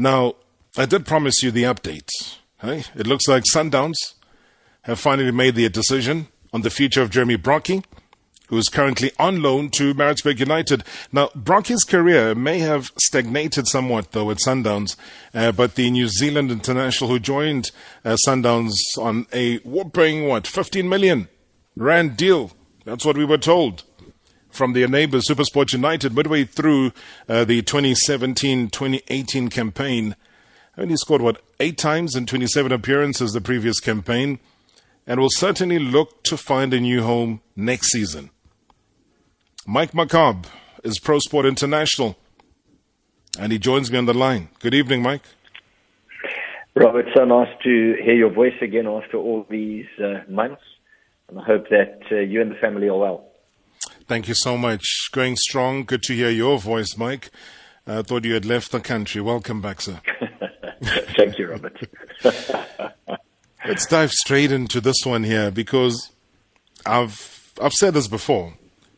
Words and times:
Now, 0.00 0.36
I 0.76 0.86
did 0.86 1.06
promise 1.06 1.42
you 1.42 1.50
the 1.50 1.64
update. 1.64 2.08
Hey? 2.60 2.84
It 2.94 3.08
looks 3.08 3.26
like 3.26 3.42
Sundowns 3.52 3.96
have 4.82 5.00
finally 5.00 5.32
made 5.32 5.56
their 5.56 5.68
decision 5.68 6.28
on 6.52 6.62
the 6.62 6.70
future 6.70 7.02
of 7.02 7.10
Jeremy 7.10 7.36
Brockie, 7.36 7.84
who 8.46 8.58
is 8.58 8.68
currently 8.68 9.10
on 9.18 9.42
loan 9.42 9.70
to 9.70 9.94
Maritzburg 9.94 10.38
United. 10.38 10.84
Now, 11.10 11.30
Brockie's 11.36 11.82
career 11.82 12.36
may 12.36 12.60
have 12.60 12.92
stagnated 12.96 13.66
somewhat, 13.66 14.12
though, 14.12 14.30
at 14.30 14.38
Sundowns, 14.38 14.94
uh, 15.34 15.50
but 15.50 15.74
the 15.74 15.90
New 15.90 16.06
Zealand 16.06 16.52
international 16.52 17.10
who 17.10 17.18
joined 17.18 17.72
uh, 18.04 18.16
Sundowns 18.24 18.76
on 18.98 19.26
a 19.32 19.56
whopping, 19.58 20.28
what, 20.28 20.46
15 20.46 20.88
million 20.88 21.26
rand 21.74 22.16
deal. 22.16 22.52
That's 22.84 23.04
what 23.04 23.16
we 23.16 23.24
were 23.24 23.36
told 23.36 23.82
from 24.58 24.72
their 24.72 24.88
neighbours, 24.88 25.28
Supersport 25.28 25.72
United, 25.72 26.12
midway 26.14 26.42
through 26.42 26.90
uh, 27.28 27.44
the 27.44 27.62
2017 27.62 28.68
2018 28.68 29.48
campaign. 29.48 30.16
Only 30.76 30.96
scored, 30.96 31.22
what, 31.22 31.40
eight 31.60 31.78
times 31.78 32.16
in 32.16 32.26
27 32.26 32.72
appearances 32.72 33.32
the 33.32 33.40
previous 33.40 33.78
campaign, 33.78 34.40
and 35.06 35.20
will 35.20 35.30
certainly 35.30 35.78
look 35.78 36.24
to 36.24 36.36
find 36.36 36.74
a 36.74 36.80
new 36.80 37.04
home 37.04 37.40
next 37.54 37.92
season. 37.92 38.30
Mike 39.64 39.92
Makaab 39.92 40.46
is 40.82 40.98
Pro 40.98 41.20
Sport 41.20 41.46
International, 41.46 42.18
and 43.38 43.52
he 43.52 43.58
joins 43.58 43.92
me 43.92 43.98
on 43.98 44.06
the 44.06 44.14
line. 44.14 44.48
Good 44.58 44.74
evening, 44.74 45.02
Mike. 45.02 45.22
Robert, 46.74 47.06
so 47.16 47.24
nice 47.24 47.48
to 47.62 47.94
hear 48.04 48.14
your 48.14 48.30
voice 48.30 48.60
again 48.60 48.88
after 48.88 49.18
all 49.18 49.46
these 49.48 49.86
uh, 50.02 50.28
months, 50.28 50.62
and 51.28 51.38
I 51.38 51.44
hope 51.44 51.68
that 51.70 52.00
uh, 52.10 52.16
you 52.16 52.40
and 52.40 52.50
the 52.50 52.56
family 52.56 52.88
are 52.88 52.98
well. 52.98 53.27
Thank 54.08 54.26
you 54.26 54.34
so 54.34 54.56
much. 54.56 55.10
Going 55.12 55.36
strong. 55.36 55.84
Good 55.84 56.02
to 56.04 56.14
hear 56.14 56.30
your 56.30 56.58
voice, 56.58 56.96
Mike. 56.96 57.30
I 57.86 57.96
uh, 57.96 58.02
thought 58.02 58.24
you 58.24 58.32
had 58.32 58.46
left 58.46 58.72
the 58.72 58.80
country. 58.80 59.20
Welcome 59.20 59.60
back, 59.60 59.82
sir. 59.82 60.00
Thank 61.14 61.38
you, 61.38 61.50
Robert. 61.50 61.78
Let's 63.66 63.84
dive 63.84 64.12
straight 64.12 64.50
into 64.50 64.80
this 64.80 65.04
one 65.04 65.24
here 65.24 65.50
because 65.50 66.10
I've 66.86 67.52
I've 67.60 67.74
said 67.74 67.92
this 67.92 68.08
before. 68.08 68.54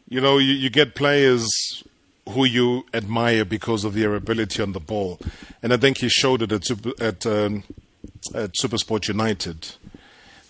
You 0.09 0.21
know, 0.21 0.39
you, 0.39 0.53
you 0.53 0.71
get 0.71 0.95
players 0.95 1.83
who 2.29 2.45
you 2.45 2.85
admire 2.95 3.45
because 3.45 3.85
of 3.85 3.95
their 3.95 4.15
ability 4.15 4.63
on 4.63 4.73
the 4.73 4.81
ball, 4.81 5.19
and 5.61 5.73
I 5.73 5.77
think 5.77 5.99
he 5.99 6.09
showed 6.09 6.43
it 6.43 6.53
at 6.53 6.65
Super, 6.65 6.93
at, 7.01 7.27
um, 7.27 7.65
at 8.33 8.53
Supersport 8.53 9.09
United 9.09 9.75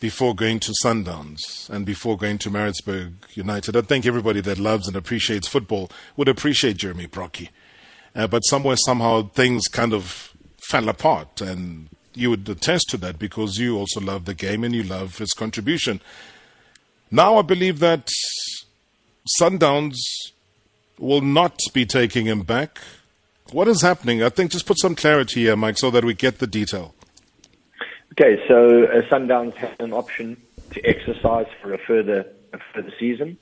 before 0.00 0.34
going 0.34 0.58
to 0.60 0.72
Sundowns 0.82 1.68
and 1.68 1.84
before 1.84 2.16
going 2.16 2.38
to 2.38 2.50
Maritzburg 2.50 3.12
United. 3.34 3.76
I 3.76 3.82
think 3.82 4.06
everybody 4.06 4.40
that 4.40 4.58
loves 4.58 4.88
and 4.88 4.96
appreciates 4.96 5.46
football 5.46 5.90
would 6.16 6.28
appreciate 6.28 6.78
Jeremy 6.78 7.06
Brockie. 7.06 7.50
Uh, 8.14 8.26
but 8.26 8.40
somewhere, 8.40 8.76
somehow, 8.76 9.28
things 9.28 9.68
kind 9.68 9.92
of 9.92 10.34
fell 10.58 10.88
apart. 10.88 11.40
And 11.40 11.90
you 12.14 12.30
would 12.30 12.48
attest 12.48 12.88
to 12.90 12.96
that 12.98 13.18
because 13.18 13.58
you 13.58 13.76
also 13.76 14.00
love 14.00 14.24
the 14.24 14.34
game 14.34 14.64
and 14.64 14.74
you 14.74 14.82
love 14.82 15.18
his 15.18 15.32
contribution. 15.32 16.00
Now 17.10 17.38
I 17.38 17.42
believe 17.42 17.78
that 17.80 18.08
Sundowns 19.40 19.96
will 20.98 21.20
not 21.20 21.58
be 21.72 21.86
taking 21.86 22.26
him 22.26 22.42
back. 22.42 22.80
What 23.52 23.68
is 23.68 23.82
happening? 23.82 24.22
I 24.22 24.28
think 24.28 24.52
just 24.52 24.66
put 24.66 24.78
some 24.78 24.94
clarity 24.94 25.42
here, 25.42 25.56
Mike, 25.56 25.78
so 25.78 25.90
that 25.90 26.04
we 26.04 26.14
get 26.14 26.38
the 26.38 26.46
detail. 26.46 26.94
Okay, 28.12 28.42
so 28.48 28.84
uh, 28.84 29.02
Sundowns 29.08 29.54
had 29.54 29.76
an 29.80 29.92
option 29.92 30.36
to 30.72 30.84
exercise 30.84 31.46
for 31.62 31.72
a 31.74 31.78
further 31.78 32.26
a 32.52 32.58
further 32.74 32.92
season, 32.98 33.38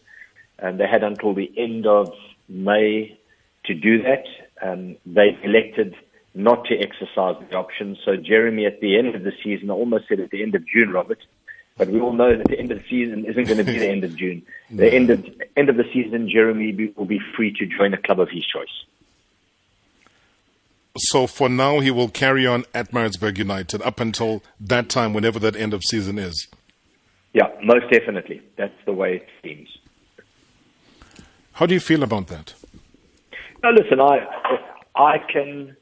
and 0.59 0.79
they 0.79 0.87
had 0.87 1.03
until 1.03 1.35
the 1.35 1.51
end 1.57 1.87
of 1.87 2.13
May 2.49 3.19
to 3.65 3.75
do 3.75 4.03
that. 4.03 4.25
Um, 4.61 4.97
they 5.07 5.39
elected 5.43 5.95
not 6.35 6.65
to 6.67 6.77
exercise 6.77 7.37
the 7.49 7.57
option. 7.57 7.97
So 8.05 8.17
Jeremy, 8.17 8.67
at 8.67 8.81
the 8.81 8.99
end 8.99 9.15
of 9.15 9.23
the 9.23 9.33
season, 9.43 9.71
I 9.71 9.75
almost 9.75 10.09
said 10.09 10.21
at 10.21 10.31
the 10.31 10.43
end 10.43 10.55
of 10.55 10.67
June, 10.67 10.91
Robert, 10.91 11.25
but 11.77 11.89
we 11.89 12.01
all 12.01 12.13
know 12.13 12.37
that 12.37 12.49
the 12.49 12.59
end 12.59 12.71
of 12.71 12.79
the 12.79 12.89
season 12.89 13.25
isn't 13.25 13.45
going 13.45 13.59
to 13.59 13.65
be 13.65 13.79
the 13.79 13.89
end 13.89 14.05
of 14.05 14.17
June. 14.17 14.43
The 14.71 14.93
end 14.99 15.11
of 15.11 15.25
end 15.57 15.69
of 15.69 15.77
the 15.77 15.85
season, 15.93 16.29
Jeremy 16.29 16.93
will 16.97 17.07
be 17.07 17.21
free 17.37 17.53
to 17.59 17.67
join 17.67 17.95
a 17.95 17.99
club 17.99 18.21
of 18.21 18.29
his 18.29 18.45
choice. 18.45 18.85
So 20.99 21.27
for 21.27 21.49
now, 21.49 21.81
he 21.81 21.91
will 21.91 22.09
carry 22.09 22.47
on 22.47 22.65
at 22.75 22.93
Maritzburg 22.93 23.39
United 23.39 23.83
up 23.83 24.01
until 24.01 24.43
that 24.61 24.89
time, 24.89 25.13
whenever 25.13 25.39
that 25.39 25.57
end 25.57 25.75
of 25.75 25.83
season 25.85 26.19
is. 26.19 26.49
Yeah, 27.33 27.49
most 27.63 27.91
definitely. 27.93 28.43
That's 28.57 28.75
the 28.87 28.93
way 28.93 29.17
it 29.17 29.29
seems. 29.43 29.69
How 31.53 31.67
do 31.67 31.75
you 31.75 31.81
feel 31.81 32.03
about 32.03 32.29
that? 32.29 32.55
Now, 33.63 33.71
listen, 33.73 34.01
I 34.01 34.27
I 34.97 35.19
can 35.33 35.77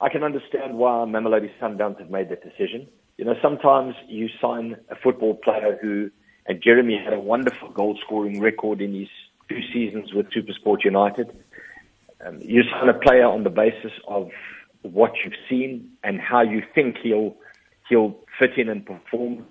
I 0.00 0.08
can 0.08 0.22
understand 0.22 0.76
why 0.76 1.04
Mamelodi 1.06 1.50
Sundowns 1.60 1.98
have 1.98 2.10
made 2.10 2.28
that 2.28 2.42
decision. 2.42 2.86
You 3.16 3.24
know, 3.24 3.34
sometimes 3.40 3.94
you 4.08 4.28
sign 4.40 4.76
a 4.90 4.96
football 4.96 5.34
player 5.34 5.78
who, 5.80 6.10
and 6.46 6.62
Jeremy 6.62 7.00
had 7.02 7.12
a 7.12 7.20
wonderful 7.20 7.70
goal 7.70 7.96
scoring 8.04 8.40
record 8.40 8.80
in 8.80 8.92
his 8.92 9.08
two 9.48 9.60
seasons 9.72 10.12
with 10.12 10.26
Supersport 10.30 10.84
United. 10.84 11.34
Um, 12.24 12.40
you 12.40 12.62
sign 12.64 12.88
a 12.88 12.94
player 12.94 13.26
on 13.26 13.44
the 13.44 13.50
basis 13.50 13.92
of 14.06 14.30
what 14.82 15.12
you've 15.24 15.34
seen 15.48 15.90
and 16.02 16.20
how 16.20 16.42
you 16.42 16.62
think 16.74 16.98
he'll 17.02 17.36
he'll 17.88 18.16
fit 18.38 18.56
in 18.56 18.68
and 18.68 18.84
perform. 18.84 19.46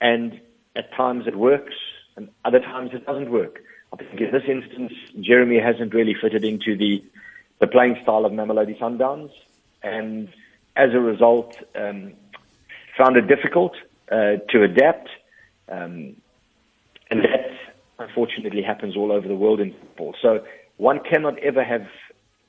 And 0.00 0.40
at 0.74 0.92
times 0.94 1.26
it 1.26 1.36
works, 1.36 1.74
and 2.16 2.28
other 2.44 2.60
times 2.60 2.90
it 2.92 3.06
doesn't 3.06 3.30
work. 3.30 3.60
I 3.92 3.96
think 3.96 4.20
in 4.20 4.32
this 4.32 4.42
instance, 4.48 4.92
Jeremy 5.20 5.58
hasn't 5.58 5.94
really 5.94 6.14
fitted 6.14 6.44
into 6.44 6.76
the 6.76 7.04
the 7.60 7.66
playing 7.66 7.98
style 8.02 8.24
of 8.24 8.32
Mamelodi 8.32 8.78
Sundowns 8.78 9.30
and 9.82 10.28
as 10.76 10.92
a 10.92 11.00
result, 11.00 11.56
um, 11.74 12.12
found 12.96 13.16
it 13.16 13.26
difficult 13.26 13.74
uh, 14.10 14.36
to 14.50 14.62
adapt. 14.62 15.08
Um, 15.68 16.16
and 17.10 17.20
that 17.24 17.50
unfortunately 17.98 18.62
happens 18.62 18.96
all 18.96 19.10
over 19.10 19.26
the 19.26 19.34
world 19.34 19.60
in 19.60 19.72
football. 19.72 20.14
So 20.20 20.44
one 20.76 21.00
cannot 21.00 21.38
ever 21.38 21.64
have 21.64 21.86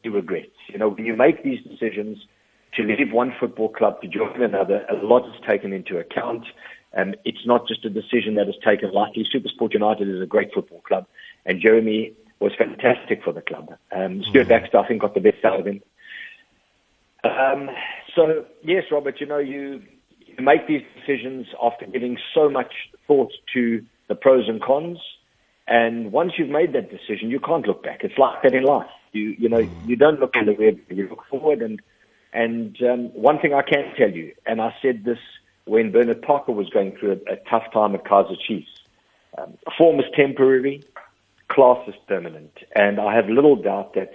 regrets. 0.04 0.56
You 0.70 0.78
know, 0.78 0.90
when 0.90 1.06
you 1.06 1.16
make 1.16 1.44
these 1.44 1.64
decisions 1.64 2.18
to 2.76 2.84
leave 2.84 3.12
one 3.12 3.34
football 3.40 3.70
club 3.70 4.02
to 4.02 4.08
join 4.08 4.42
another, 4.42 4.86
a 4.90 4.96
lot 4.96 5.28
is 5.28 5.36
taken 5.46 5.74
into 5.74 5.98
account. 5.98 6.46
And 6.94 7.18
it's 7.26 7.46
not 7.46 7.68
just 7.68 7.84
a 7.86 7.90
decision 7.90 8.36
that 8.36 8.48
is 8.48 8.56
taken 8.64 8.92
lightly. 8.92 9.28
Supersport 9.34 9.74
United 9.74 10.08
is 10.08 10.22
a 10.22 10.26
great 10.26 10.54
football 10.54 10.82
club, 10.82 11.06
and 11.46 11.62
Jeremy 11.62 12.14
was 12.40 12.54
fantastic 12.58 13.24
for 13.24 13.34
the 13.34 13.42
club. 13.42 13.76
Um, 13.92 14.24
Stuart 14.24 14.44
mm-hmm. 14.44 14.50
Baxter, 14.50 14.78
I 14.78 14.88
think, 14.88 15.02
got 15.02 15.14
the 15.14 15.20
best 15.20 15.44
out 15.44 15.60
of 15.60 15.68
him. 15.68 15.82
Um, 17.24 17.70
so 18.16 18.46
yes, 18.64 18.86
Robert, 18.92 19.20
you 19.20 19.28
know 19.28 19.38
you, 19.38 19.82
you 20.26 20.44
make 20.44 20.68
these 20.68 20.84
decisions 20.96 21.48
after 21.62 21.86
giving 21.86 22.18
so 22.34 22.50
much 22.50 22.74
thought 23.06 23.34
to 23.54 23.84
the 24.08 24.16
pros 24.16 24.48
and 24.48 24.62
cons, 24.62 25.00
and 25.68 26.12
once 26.12 26.34
you've 26.38 26.50
made 26.50 26.74
that 26.74 26.90
decision, 26.90 27.30
you 27.30 27.40
can't 27.40 27.68
look 27.68 27.84
back. 27.84 28.04
It's 28.04 28.18
like 28.18 28.42
that 28.44 28.54
in 28.54 28.64
life. 28.64 28.90
You 29.12 29.36
you 29.38 29.50
know 29.50 29.68
you 29.86 29.96
don't 29.96 30.20
look 30.20 30.36
in 30.36 30.46
the 30.46 30.56
rear, 30.56 30.74
you 30.90 31.08
look 31.10 31.26
forward. 31.30 31.62
And 31.62 31.82
and 32.34 32.78
um, 32.84 33.06
one 33.14 33.40
thing 33.40 33.54
I 33.54 33.62
can 33.62 33.94
tell 33.98 34.12
you, 34.12 34.34
and 34.46 34.62
I 34.62 34.74
said 34.82 35.04
this 35.04 35.20
when 35.66 35.92
Bernard 35.92 36.22
Parker 36.22 36.52
was 36.52 36.70
going 36.70 36.96
through 36.98 37.22
a, 37.28 37.34
a 37.34 37.36
tough 37.50 37.72
time 37.74 37.96
at 37.96 38.06
Kaizer 38.06 38.40
Chiefs. 38.48 38.70
Um, 39.38 39.54
form 39.78 40.00
is 40.00 40.06
temporary, 40.16 40.84
class 41.50 41.88
is 41.88 41.96
permanent, 42.08 42.58
and 42.76 43.00
I 43.00 43.16
have 43.16 43.30
little 43.30 43.56
doubt 43.56 43.94
that 43.94 44.12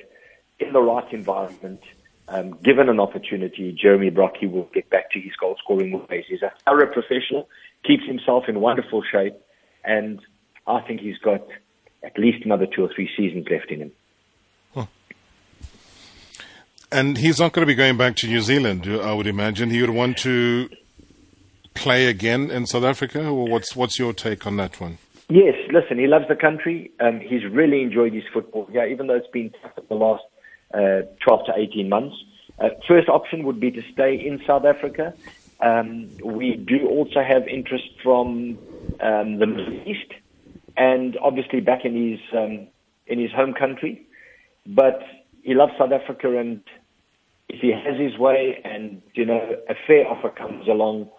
in 0.59 0.73
the 0.73 0.81
right 0.81 1.13
environment 1.13 1.81
um, 2.29 2.59
given 2.63 2.89
an 2.89 2.99
opportunity, 2.99 3.77
Jeremy 3.79 4.11
Brockie 4.11 4.51
will 4.51 4.69
get 4.73 4.89
back 4.91 5.11
to 5.11 5.21
his 5.21 5.33
goal 5.37 5.57
scoring 5.63 5.93
ways. 6.09 6.25
He's 6.29 6.43
a 6.43 6.53
thorough 6.67 6.91
professional, 6.91 7.49
keeps 7.85 8.05
himself 8.07 8.45
in 8.49 8.61
wonderful 8.61 9.03
shape, 9.03 9.35
and 9.85 10.21
I 10.67 10.81
think 10.81 11.01
he's 11.01 11.19
got 11.19 11.47
at 12.03 12.19
least 12.19 12.45
another 12.45 12.67
two 12.67 12.85
or 12.85 12.91
three 12.95 13.11
seasons 13.17 13.47
left 13.51 13.71
in 13.71 13.81
him. 13.81 13.93
Huh. 14.75 14.87
And 16.91 17.19
he's 17.19 17.39
not 17.39 17.53
going 17.53 17.63
to 17.63 17.67
be 17.67 17.75
going 17.75 17.97
back 17.97 18.17
to 18.17 18.27
New 18.27 18.41
Zealand, 18.41 18.87
I 18.87 19.13
would 19.13 19.27
imagine. 19.27 19.71
He 19.71 19.81
would 19.81 19.91
want 19.91 20.19
to 20.19 20.69
play 21.75 22.07
again 22.07 22.51
in 22.51 22.67
South 22.67 22.85
Africa, 22.85 23.27
or 23.27 23.47
what's 23.49 23.75
what's 23.75 23.99
your 23.99 24.13
take 24.13 24.47
on 24.47 24.57
that 24.57 24.81
one? 24.81 24.99
Yes, 25.29 25.55
listen, 25.73 25.99
he 25.99 26.07
loves 26.07 26.29
the 26.29 26.37
country. 26.37 26.91
Um, 27.01 27.21
he's 27.21 27.45
really 27.47 27.83
enjoyed 27.83 28.13
his 28.13 28.25
football. 28.33 28.69
Yeah, 28.71 28.87
even 28.87 29.07
though 29.07 29.15
it's 29.15 29.31
been 29.33 29.51
tough 29.63 29.73
the 29.89 29.95
last 29.95 30.25
uh, 30.75 31.03
12 31.25 31.47
to 31.47 31.53
18 31.57 31.89
months. 31.89 32.17
Uh, 32.59 32.69
first 32.87 33.09
option 33.09 33.45
would 33.45 33.61
be 33.61 33.71
to 33.71 33.83
stay 33.93 34.15
in 34.15 34.43
South 34.47 34.65
Africa. 34.65 35.15
Um, 35.61 36.09
we 36.25 36.57
do 36.57 36.87
also 36.89 37.23
have 37.23 37.47
interest 37.47 37.89
from 38.03 38.59
um, 39.01 39.39
the 39.39 39.47
Middle 39.47 39.89
East, 39.89 40.13
and 40.77 41.17
obviously 41.23 41.61
back 41.61 41.85
in 41.85 41.95
his 41.95 42.21
um, 42.37 42.69
in 43.07 43.19
his 43.19 43.33
home 43.33 43.55
country. 43.55 44.07
But 44.67 45.01
he 45.43 45.55
loves 45.55 45.73
South 45.79 45.93
Africa, 45.93 46.39
and 46.39 46.63
if 47.49 47.61
he 47.61 47.73
has 47.73 47.99
his 47.99 48.19
way, 48.19 48.61
and 48.65 49.03
you 49.15 49.27
know 49.27 49.57
a 49.69 49.75
fair 49.87 50.07
offer 50.07 50.31
comes 50.31 50.69
along, 50.69 51.11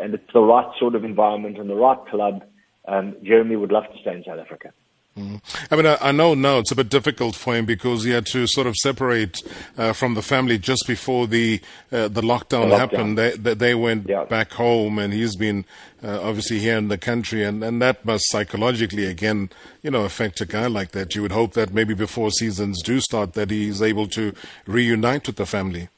and 0.00 0.14
it's 0.14 0.32
the 0.32 0.40
right 0.40 0.70
sort 0.78 0.94
of 0.94 1.04
environment 1.04 1.58
and 1.58 1.68
the 1.68 1.74
right 1.74 1.98
club, 2.08 2.44
um, 2.86 3.16
Jeremy 3.22 3.56
would 3.56 3.72
love 3.72 3.84
to 3.84 4.00
stay 4.00 4.12
in 4.14 4.24
South 4.24 4.38
Africa. 4.38 4.72
Mm. 5.16 5.40
I 5.70 5.76
mean, 5.76 5.86
I, 5.86 5.96
I, 6.00 6.10
know 6.10 6.34
now 6.34 6.58
it's 6.58 6.72
a 6.72 6.74
bit 6.74 6.88
difficult 6.88 7.36
for 7.36 7.54
him 7.54 7.66
because 7.66 8.02
he 8.02 8.10
had 8.10 8.26
to 8.26 8.48
sort 8.48 8.66
of 8.66 8.74
separate 8.74 9.42
uh, 9.78 9.92
from 9.92 10.14
the 10.14 10.22
family 10.22 10.58
just 10.58 10.88
before 10.88 11.28
the 11.28 11.60
uh, 11.92 12.08
the, 12.08 12.20
lockdown 12.20 12.68
the, 12.68 12.76
lockdown 12.76 12.78
happened. 12.78 13.18
They 13.18 13.54
they, 13.54 13.74
went 13.76 14.08
yeah. 14.08 14.24
back 14.24 14.54
home, 14.54 14.98
and 14.98 15.12
he's 15.12 15.36
been 15.36 15.66
uh, 16.02 16.20
obviously 16.20 16.58
here 16.58 16.76
in 16.76 16.88
the 16.88 16.98
country, 16.98 17.44
and, 17.44 17.62
and 17.62 17.80
that 17.80 18.04
must 18.04 18.28
psychologically 18.28 19.04
again, 19.04 19.50
you 19.82 19.90
know, 19.92 20.04
affect 20.04 20.40
a 20.40 20.46
guy 20.46 20.66
like 20.66 20.90
that. 20.90 21.14
You 21.14 21.22
would 21.22 21.30
hope 21.30 21.52
that 21.52 21.72
maybe 21.72 21.94
before 21.94 22.32
seasons 22.32 22.82
do 22.82 22.98
start, 22.98 23.34
that 23.34 23.52
he's 23.52 23.80
able 23.80 24.08
to 24.08 24.32
reunite 24.66 25.28
with 25.28 25.36
the 25.36 25.46
family. 25.46 25.90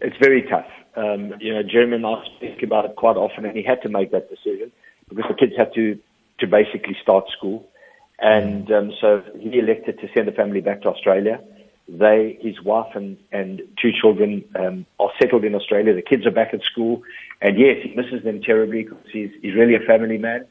It's 0.00 0.16
very 0.16 0.40
tough. 0.48 0.66
Um, 0.96 1.34
you 1.38 1.52
know, 1.52 1.62
Jeremy 1.62 1.96
and 1.96 2.06
I 2.06 2.24
speak 2.36 2.62
about 2.62 2.86
it 2.86 2.96
quite 2.96 3.16
often, 3.16 3.44
and 3.44 3.54
he 3.54 3.62
had 3.62 3.82
to 3.82 3.90
make 3.90 4.10
that 4.12 4.30
decision 4.30 4.72
because 5.10 5.24
the 5.28 5.34
kids 5.34 5.52
had 5.54 5.74
to 5.74 5.98
to 6.38 6.46
basically 6.46 6.96
start 7.02 7.26
school. 7.36 7.68
And 8.22 8.70
um, 8.70 8.92
so 9.00 9.22
he 9.38 9.58
elected 9.58 9.98
to 9.98 10.08
send 10.14 10.28
the 10.28 10.32
family 10.32 10.60
back 10.60 10.82
to 10.82 10.88
Australia. 10.88 11.40
They, 11.88 12.38
his 12.40 12.62
wife 12.62 12.94
and, 12.94 13.18
and 13.32 13.60
two 13.80 13.90
children, 14.00 14.44
um, 14.54 14.86
are 15.00 15.10
settled 15.20 15.44
in 15.44 15.56
Australia. 15.56 15.92
The 15.92 16.02
kids 16.02 16.24
are 16.24 16.30
back 16.30 16.54
at 16.54 16.62
school. 16.62 17.02
And 17.40 17.58
yes, 17.58 17.78
he 17.82 17.92
misses 17.96 18.22
them 18.22 18.40
terribly 18.40 18.84
because 18.84 19.04
he's, 19.12 19.30
he's 19.42 19.54
really 19.56 19.74
a 19.74 19.80
family 19.80 20.18
man. 20.18 20.46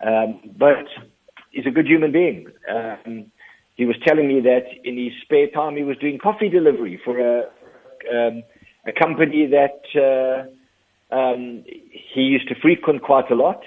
Um, 0.00 0.38
but 0.56 0.86
he's 1.50 1.66
a 1.66 1.70
good 1.72 1.88
human 1.88 2.12
being. 2.12 2.46
Um, 2.72 3.32
he 3.74 3.84
was 3.84 3.96
telling 4.06 4.28
me 4.28 4.40
that 4.42 4.66
in 4.84 4.96
his 4.96 5.12
spare 5.22 5.48
time 5.48 5.76
he 5.76 5.82
was 5.82 5.98
doing 5.98 6.18
coffee 6.18 6.48
delivery 6.48 7.00
for 7.04 7.18
a, 7.18 7.40
um, 8.10 8.44
a 8.86 8.92
company 8.92 9.48
that 9.48 9.82
uh, 11.10 11.14
um, 11.14 11.64
he 11.66 12.20
used 12.20 12.48
to 12.48 12.54
frequent 12.54 13.02
quite 13.02 13.30
a 13.32 13.34
lot 13.34 13.62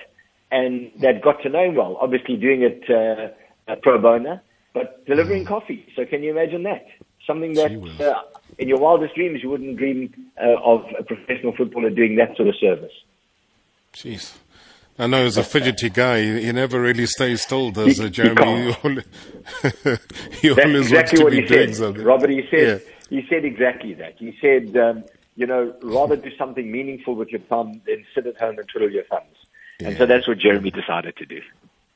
and 0.51 0.91
that 0.99 1.21
got 1.21 1.41
to 1.43 1.49
know 1.49 1.65
him 1.65 1.75
well. 1.75 1.97
Obviously, 2.01 2.37
doing 2.37 2.63
it 2.63 2.89
uh, 2.89 3.33
uh, 3.69 3.75
pro 3.81 3.99
bono, 3.99 4.39
but 4.73 5.05
delivering 5.05 5.43
mm. 5.43 5.47
coffee. 5.47 5.85
So 5.95 6.05
can 6.05 6.23
you 6.23 6.31
imagine 6.31 6.63
that? 6.63 6.85
Something 7.25 7.53
that 7.53 7.71
uh, 8.01 8.23
in 8.57 8.67
your 8.67 8.79
wildest 8.79 9.15
dreams 9.15 9.41
you 9.43 9.49
wouldn't 9.49 9.77
dream 9.77 10.13
uh, 10.41 10.55
of 10.63 10.85
a 10.97 11.03
professional 11.03 11.55
footballer 11.55 11.89
doing 11.89 12.15
that 12.15 12.35
sort 12.35 12.49
of 12.49 12.55
service. 12.55 12.93
Jeez. 13.93 14.35
I 14.97 15.07
know 15.07 15.23
he's 15.23 15.37
a 15.37 15.43
fidgety 15.43 15.89
guy. 15.89 16.21
He 16.21 16.51
never 16.51 16.81
really 16.81 17.05
stays 17.05 17.41
still, 17.41 17.71
does 17.71 17.97
he, 17.97 18.09
Jeremy? 18.09 18.73
He, 18.73 18.75
always, 18.83 19.05
he 20.41 20.51
always 20.51 20.91
exactly 20.91 21.23
what 21.23 21.31
he 21.31 21.47
said. 21.47 21.73
Something. 21.73 22.03
Robert, 22.03 22.29
he 22.29 22.43
said, 22.51 22.81
yeah. 22.81 23.19
he 23.21 23.25
said 23.29 23.45
exactly 23.45 23.93
that. 23.93 24.15
He 24.17 24.37
said, 24.41 24.75
um, 24.75 25.05
you 25.37 25.47
know, 25.47 25.73
rather 25.81 26.17
do 26.17 26.29
something 26.37 26.69
meaningful 26.69 27.15
with 27.15 27.29
your 27.29 27.39
thumb 27.39 27.81
than 27.85 28.05
sit 28.13 28.27
at 28.27 28.37
home 28.37 28.59
and 28.59 28.67
twiddle 28.67 28.91
your 28.91 29.05
thumbs. 29.05 29.37
Yeah. 29.79 29.87
And 29.87 29.97
so 29.97 30.05
that's 30.05 30.27
what 30.27 30.37
Jeremy 30.37 30.69
decided 30.69 31.15
to 31.15 31.25
do. 31.25 31.41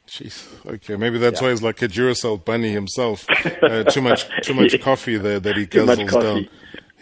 Jeez. 0.07 0.47
Okay, 0.65 0.95
maybe 0.95 1.17
that's 1.17 1.39
yeah. 1.39 1.47
why 1.47 1.51
he's 1.51 1.63
like 1.63 1.81
a 1.81 1.87
Duracell 1.87 2.43
bunny 2.43 2.71
himself. 2.71 3.27
Uh, 3.63 3.81
too 3.83 4.01
much, 4.01 4.27
too 4.41 4.53
much 4.53 4.77
coffee 4.81 5.17
there 5.17 5.39
that 5.39 5.55
he 5.55 5.65
guzzles 5.65 6.11
down. 6.21 6.49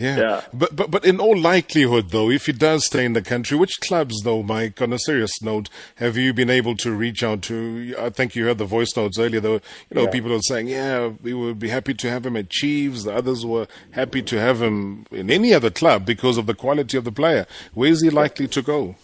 Yeah. 0.01 0.17
yeah. 0.17 0.41
But, 0.53 0.75
but, 0.75 0.91
but 0.91 1.05
in 1.05 1.19
all 1.19 1.37
likelihood, 1.37 2.09
though, 2.09 2.29
if 2.29 2.47
he 2.47 2.51
does 2.51 2.85
stay 2.85 3.05
in 3.05 3.13
the 3.13 3.21
country, 3.21 3.57
which 3.57 3.79
clubs, 3.79 4.21
though, 4.23 4.43
Mike, 4.43 4.81
on 4.81 4.93
a 4.93 4.99
serious 4.99 5.41
note, 5.41 5.69
have 5.95 6.17
you 6.17 6.33
been 6.33 6.49
able 6.49 6.75
to 6.77 6.91
reach 6.91 7.23
out 7.23 7.41
to? 7.43 7.95
I 7.99 8.09
think 8.09 8.35
you 8.35 8.45
heard 8.45 8.57
the 8.57 8.65
voice 8.65 8.95
notes 8.95 9.19
earlier, 9.19 9.39
though. 9.39 9.61
You 9.89 9.95
know, 9.95 10.03
yeah. 10.03 10.09
people 10.09 10.33
are 10.33 10.41
saying, 10.41 10.67
yeah, 10.67 11.11
we 11.21 11.33
would 11.33 11.59
be 11.59 11.69
happy 11.69 11.93
to 11.93 12.09
have 12.09 12.25
him 12.25 12.35
at 12.37 12.49
Chiefs. 12.49 13.03
The 13.03 13.13
others 13.13 13.45
were 13.45 13.67
happy 13.91 14.21
to 14.23 14.39
have 14.39 14.61
him 14.61 15.05
in 15.11 15.29
any 15.31 15.53
other 15.53 15.69
club 15.69 16.05
because 16.05 16.37
of 16.37 16.45
the 16.45 16.55
quality 16.55 16.97
of 16.97 17.03
the 17.03 17.11
player. 17.11 17.45
Where 17.73 17.91
is 17.91 18.01
he 18.01 18.09
likely 18.09 18.47
to 18.49 18.61
go? 18.61 18.95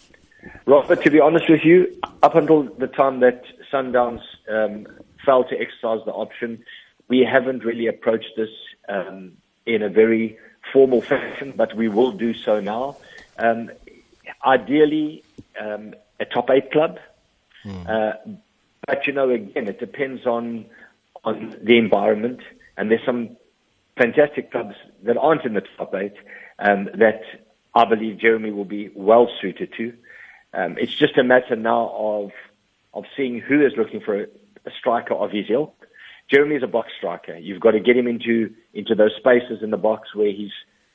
Robert, 0.66 1.02
to 1.02 1.10
be 1.10 1.20
honest 1.20 1.48
with 1.48 1.64
you, 1.64 1.92
up 2.22 2.34
until 2.34 2.64
the 2.64 2.86
time 2.86 3.20
that 3.20 3.42
Sundowns 3.72 4.22
um, 4.48 4.86
failed 5.24 5.48
to 5.50 5.58
exercise 5.58 6.00
the 6.04 6.12
option, 6.12 6.64
we 7.08 7.20
haven't 7.20 7.64
really 7.64 7.86
approached 7.86 8.32
this 8.36 8.50
um, 8.88 9.32
in 9.66 9.82
a 9.82 9.88
very 9.88 10.38
formal 10.72 11.00
fashion, 11.00 11.54
but 11.56 11.74
we 11.74 11.88
will 11.88 12.12
do 12.12 12.34
so 12.34 12.60
now. 12.60 12.96
Um, 13.38 13.70
ideally, 14.44 15.24
um, 15.60 15.94
a 16.20 16.24
top 16.24 16.50
eight 16.50 16.70
club. 16.70 16.98
Mm. 17.64 17.88
Uh, 17.88 18.36
but 18.86 19.06
you 19.06 19.12
know, 19.12 19.30
again, 19.30 19.68
it 19.68 19.78
depends 19.78 20.26
on 20.26 20.66
on 21.24 21.56
the 21.62 21.76
environment, 21.76 22.40
and 22.76 22.90
there's 22.90 23.04
some 23.04 23.36
fantastic 23.96 24.50
clubs 24.50 24.76
that 25.02 25.16
aren't 25.16 25.44
in 25.44 25.54
the 25.54 25.62
top 25.76 25.94
eight 25.94 26.14
um, 26.58 26.88
that 26.94 27.22
I 27.74 27.84
believe 27.84 28.18
Jeremy 28.18 28.52
will 28.52 28.64
be 28.64 28.90
well 28.94 29.28
suited 29.40 29.72
to. 29.76 29.92
Um, 30.54 30.78
it's 30.78 30.94
just 30.94 31.18
a 31.18 31.24
matter 31.24 31.56
now 31.56 31.92
of 31.94 32.32
of 32.94 33.04
seeing 33.16 33.40
who 33.40 33.64
is 33.64 33.72
looking 33.76 34.00
for 34.00 34.22
a, 34.22 34.24
a 34.24 34.70
striker 34.78 35.14
of 35.14 35.30
his 35.30 35.46
ilk. 35.50 35.86
Jeremy 36.30 36.56
is 36.56 36.62
a 36.62 36.66
box 36.66 36.90
striker. 36.96 37.36
You've 37.36 37.60
got 37.60 37.70
to 37.72 37.80
get 37.80 37.96
him 37.96 38.06
into 38.06 38.52
into 38.74 38.94
those 38.94 39.12
spaces 39.18 39.62
in 39.62 39.70
the 39.70 39.76
box 39.76 40.14
where 40.14 40.30
his 40.30 40.50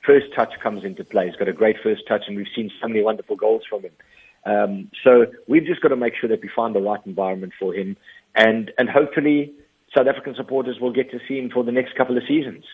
first 0.05 0.27
touch 0.35 0.53
comes 0.61 0.83
into 0.83 1.03
play. 1.03 1.27
He's 1.27 1.35
got 1.35 1.47
a 1.47 1.53
great 1.53 1.77
first 1.81 2.03
touch, 2.07 2.23
and 2.27 2.37
we've 2.37 2.47
seen 2.55 2.69
so 2.81 2.87
many 2.87 3.01
wonderful 3.01 3.35
goals 3.35 3.63
from 3.67 3.83
him. 3.83 3.91
Um, 4.45 4.91
so 5.03 5.25
we've 5.47 5.65
just 5.65 5.81
got 5.81 5.89
to 5.89 5.95
make 5.95 6.13
sure 6.19 6.29
that 6.29 6.41
we 6.41 6.49
find 6.55 6.75
the 6.75 6.81
right 6.81 6.99
environment 7.05 7.53
for 7.59 7.73
him, 7.73 7.97
and 8.35 8.71
and 8.77 8.89
hopefully 8.89 9.53
South 9.95 10.07
African 10.07 10.35
supporters 10.35 10.79
will 10.79 10.93
get 10.93 11.09
to 11.11 11.19
see 11.27 11.39
him 11.39 11.49
for 11.49 11.63
the 11.63 11.71
next 11.71 11.95
couple 11.95 12.17
of 12.17 12.23
seasons 12.27 12.65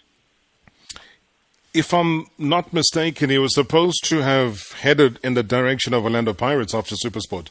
if 1.74 1.94
I'm 1.94 2.28
not 2.38 2.74
mistaken, 2.74 3.30
he 3.30 3.38
was 3.38 3.54
supposed 3.54 4.04
to 4.06 4.22
have 4.22 4.72
headed 4.80 5.20
in 5.24 5.34
the 5.36 5.44
direction 5.44 5.94
of 5.94 6.04
Orlando 6.04 6.34
Pirates 6.34 6.74
after 6.74 6.96
Supersport. 6.96 7.50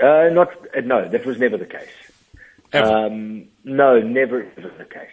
Uh, 0.00 0.28
not 0.32 0.50
uh, 0.76 0.80
no, 0.80 1.08
that 1.08 1.26
was 1.26 1.38
never 1.38 1.56
the 1.56 1.66
case. 1.66 1.88
Um, 2.72 3.48
no, 3.64 4.00
never 4.00 4.42
ever 4.56 4.72
the 4.76 4.84
case. 4.84 5.10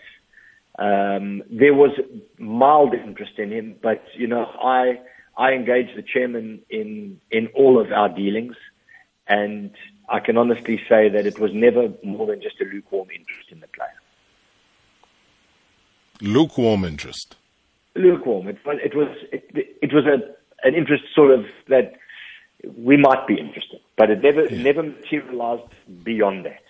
Um, 0.78 1.42
there 1.50 1.74
was 1.74 1.92
mild 2.38 2.94
interest 2.94 3.40
in 3.40 3.52
him, 3.52 3.76
but 3.82 4.04
you 4.14 4.28
know, 4.28 4.46
I 4.46 5.00
I 5.38 5.54
engaged 5.54 5.98
the 5.98 6.04
chairman 6.04 6.62
in 6.70 7.20
in 7.32 7.48
all 7.56 7.80
of 7.80 7.92
our 7.92 8.10
dealings, 8.10 8.56
and 9.28 9.72
I 10.10 10.20
can 10.20 10.38
honestly 10.38 10.82
say 10.90 11.10
that 11.10 11.26
it 11.26 11.40
was 11.40 11.52
never 11.54 11.92
more 12.04 12.28
than 12.28 12.42
just 12.42 12.60
a 12.62 12.66
lukewarm 12.66 13.10
interest 13.10 13.52
in 13.52 13.60
the 13.62 13.68
player. 13.68 13.90
Lukewarm 16.22 16.84
interest 16.86 17.36
lukewarm. 17.96 18.48
It 18.48 18.58
was 18.66 18.78
it 18.84 18.96
was 18.96 19.08
it, 19.32 19.78
it 19.82 19.94
was 19.94 20.06
a 20.06 20.68
an 20.68 20.76
interest 20.76 21.04
sort 21.16 21.32
of 21.32 21.46
that 21.68 21.94
we 22.78 22.98
might 22.98 23.28
be 23.28 23.40
interested, 23.40 23.75
but 23.98 24.10
it 24.10 24.22
never 24.22 24.46
yeah. 24.46 24.64
never 24.64 24.84
materialized 24.84 25.64
beyond 26.04 26.46
that, 26.46 26.64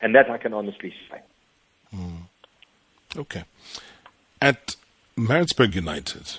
and 0.00 0.14
that 0.14 0.30
I 0.30 0.38
can 0.38 0.52
honestly 0.52 0.94
say. 1.10 1.20
Mm. 1.94 2.22
Okay, 3.16 3.44
at 4.40 4.76
Maritzburg 5.16 5.74
United, 5.74 6.38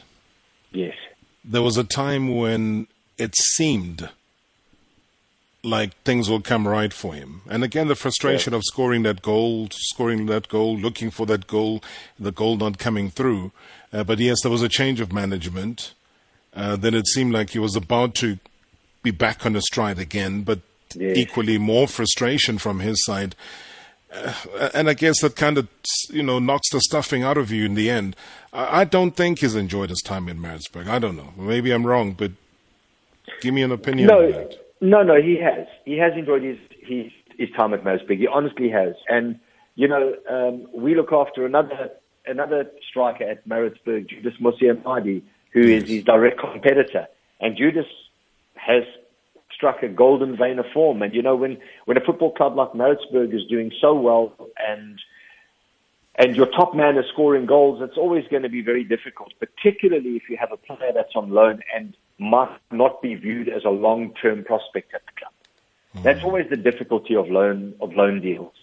yes, 0.72 0.96
there 1.44 1.62
was 1.62 1.78
a 1.78 1.84
time 1.84 2.36
when 2.36 2.88
it 3.18 3.36
seemed 3.36 4.10
like 5.64 5.94
things 6.04 6.30
will 6.30 6.42
come 6.42 6.68
right 6.68 6.94
for 6.94 7.14
him. 7.14 7.42
And 7.50 7.64
again, 7.64 7.88
the 7.88 7.96
frustration 7.96 8.54
yeah. 8.54 8.58
of 8.58 8.64
scoring 8.64 9.04
that 9.04 9.22
goal, 9.22 9.68
scoring 9.72 10.28
that 10.28 10.48
goal, 10.48 10.78
looking 10.78 11.12
for 11.12 11.26
that 11.26 11.48
goal, 11.48 11.84
the 12.18 12.32
goal 12.32 12.58
not 12.58 12.78
coming 12.78 13.10
through. 13.10 13.52
Uh, 13.92 14.04
but 14.04 14.20
yes, 14.20 14.42
there 14.44 14.52
was 14.52 14.62
a 14.62 14.70
change 14.70 15.02
of 15.02 15.12
management. 15.12 15.94
Uh, 16.56 16.76
then 16.76 16.94
it 16.94 17.08
seemed 17.08 17.34
like 17.34 17.52
he 17.52 17.60
was 17.60 17.76
about 17.76 18.16
to 18.16 18.40
be 19.12 19.18
back 19.18 19.46
on 19.46 19.56
a 19.56 19.62
stride 19.62 20.00
again, 20.00 20.44
but 20.44 20.60
equally 21.00 21.58
more 21.58 21.88
frustration 21.88 22.58
from 22.58 22.80
his 22.80 23.04
side. 23.06 23.36
Uh, 24.14 24.70
and 24.74 24.90
I 24.90 24.94
guess 24.94 25.22
that 25.22 25.36
kind 25.36 25.58
of, 25.58 25.68
you 26.10 26.24
know, 26.24 26.40
knocks 26.40 26.70
the 26.72 26.80
stuffing 26.80 27.24
out 27.24 27.38
of 27.38 27.52
you 27.52 27.66
in 27.66 27.76
the 27.76 27.90
end. 27.90 28.16
I, 28.54 28.82
I 28.82 28.84
don't 28.86 29.12
think 29.12 29.40
he's 29.40 29.56
enjoyed 29.56 29.90
his 29.90 30.02
time 30.02 30.30
in 30.30 30.40
Maritzburg. 30.42 30.88
I 30.88 31.00
don't 31.00 31.18
know. 31.18 31.34
Maybe 31.38 31.72
I'm 31.72 31.86
wrong, 31.86 32.14
but 32.14 32.32
give 33.42 33.54
me 33.54 33.64
an 33.64 33.72
opinion 33.72 34.08
no, 34.08 34.26
on 34.26 34.32
that. 34.32 34.56
No, 34.80 35.04
no, 35.04 35.22
he 35.22 35.38
has. 35.38 35.68
He 35.86 35.98
has 35.98 36.14
enjoyed 36.14 36.44
his, 36.44 36.58
his, 36.82 37.12
his 37.38 37.50
time 37.56 37.74
at 37.74 37.84
Maritzburg. 37.84 38.18
He 38.20 38.28
honestly 38.28 38.70
has. 38.70 38.96
And, 39.10 39.40
you 39.76 39.88
know, 39.88 40.16
um, 40.30 40.68
we 40.74 40.96
look 40.96 41.12
after 41.12 41.46
another 41.46 41.92
another 42.26 42.70
striker 42.90 43.24
at 43.24 43.48
Maritzburg, 43.48 44.10
Judas 44.10 44.34
Moseamedi, 44.42 45.22
who 45.54 45.62
is 45.62 45.88
his 45.88 46.04
direct 46.04 46.40
competitor. 46.40 47.08
And 47.40 47.56
Judas 47.56 47.86
has 48.67 48.83
struck 49.51 49.81
a 49.81 49.88
golden 49.88 50.38
vein 50.38 50.59
of 50.59 50.65
form. 50.74 51.01
And 51.01 51.13
you 51.13 51.21
know, 51.21 51.36
when, 51.36 51.57
when 51.86 51.97
a 51.97 52.01
football 52.01 52.31
club 52.31 52.55
like 52.55 52.75
Maritzburg 52.75 53.33
is 53.33 53.45
doing 53.50 53.71
so 53.81 53.93
well 53.95 54.33
and 54.69 55.00
and 56.19 56.36
your 56.36 56.47
top 56.47 56.75
man 56.75 56.97
is 56.97 57.05
scoring 57.13 57.45
goals, 57.45 57.79
it's 57.79 57.97
always 57.97 58.25
going 58.31 58.41
to 58.41 58.50
be 58.50 58.62
very 58.62 58.83
difficult, 58.83 59.33
particularly 59.39 60.15
if 60.15 60.24
you 60.29 60.36
have 60.38 60.51
a 60.51 60.57
player 60.57 60.91
that's 60.91 61.15
on 61.15 61.29
loan 61.29 61.62
and 61.75 61.95
must 62.17 62.59
not 62.71 63.03
be 63.03 63.13
viewed 63.13 63.47
as 63.47 63.63
a 63.65 63.69
long-term 63.69 64.43
prospect 64.43 64.95
at 64.95 65.05
the 65.05 65.12
club. 65.12 65.31
Mm. 65.95 66.01
That's 66.01 66.24
always 66.24 66.50
the 66.50 66.57
difficulty 66.57 67.15
of 67.15 67.29
loan 67.29 67.75
of 67.81 67.93
loan 67.93 68.19
deals. 68.21 68.53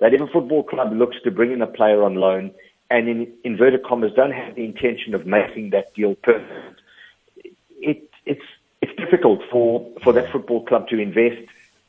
That 0.00 0.14
if 0.14 0.22
a 0.22 0.26
football 0.26 0.62
club 0.62 0.92
looks 0.92 1.16
to 1.24 1.30
bring 1.30 1.52
in 1.52 1.60
a 1.60 1.66
player 1.66 2.02
on 2.02 2.14
loan, 2.14 2.50
and 2.90 3.08
in 3.08 3.32
inverted 3.44 3.84
commas 3.84 4.12
don't 4.16 4.32
have 4.32 4.54
the 4.54 4.64
intention 4.64 5.14
of 5.14 5.26
making 5.26 5.70
that 5.70 5.94
deal 5.94 6.14
permanent, 6.14 6.76
it, 7.36 7.52
it's 7.80 8.14
it's 8.24 8.48
difficult 9.02 9.40
for, 9.50 9.86
for 10.02 10.12
that 10.12 10.30
football 10.30 10.64
club 10.64 10.88
to 10.88 10.98
invest 10.98 11.48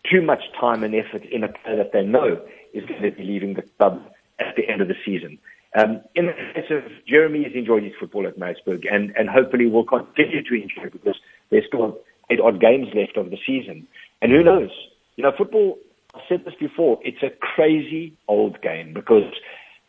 too 0.10 0.22
much 0.22 0.42
time 0.60 0.84
and 0.84 0.94
effort 0.96 1.24
in 1.26 1.44
a 1.44 1.48
player 1.48 1.78
that 1.78 1.92
they 1.94 2.04
know 2.04 2.42
is 2.74 2.86
going 2.86 3.02
to 3.02 3.12
be 3.12 3.24
leaving 3.24 3.54
the 3.54 3.64
club 3.78 4.02
at 4.40 4.56
the 4.56 4.68
end 4.68 4.82
of 4.82 4.88
the 4.88 4.96
season. 5.06 5.38
Um, 5.76 6.02
in 6.16 6.28
the 6.28 6.34
case 6.34 6.70
of 6.70 6.84
Jeremy, 7.08 7.46
he's 7.46 7.56
enjoyed 7.56 7.84
his 7.84 7.94
football 8.00 8.28
at 8.28 8.38
Maritzburg 8.38 8.86
and, 8.86 9.12
and 9.18 9.30
hopefully 9.30 9.66
will 9.66 9.86
continue 9.86 10.44
to 10.44 10.54
enjoy 10.54 10.84
it 10.88 10.94
because 10.94 11.16
there's 11.50 11.66
still 11.68 12.00
eight 12.30 12.40
odd 12.40 12.60
games 12.60 12.88
left 12.94 13.18
of 13.18 13.32
the 13.32 13.38
season. 13.46 13.88
And 14.22 14.32
who 14.32 14.44
knows? 14.44 14.70
You 15.16 15.24
know, 15.24 15.32
football, 15.36 15.80
I've 16.14 16.22
said 16.30 16.46
this 16.46 16.54
before, 16.60 17.00
it's 17.04 17.24
a 17.24 17.30
crazy 17.30 18.14
old 18.28 18.62
game 18.62 18.94
because 18.94 19.32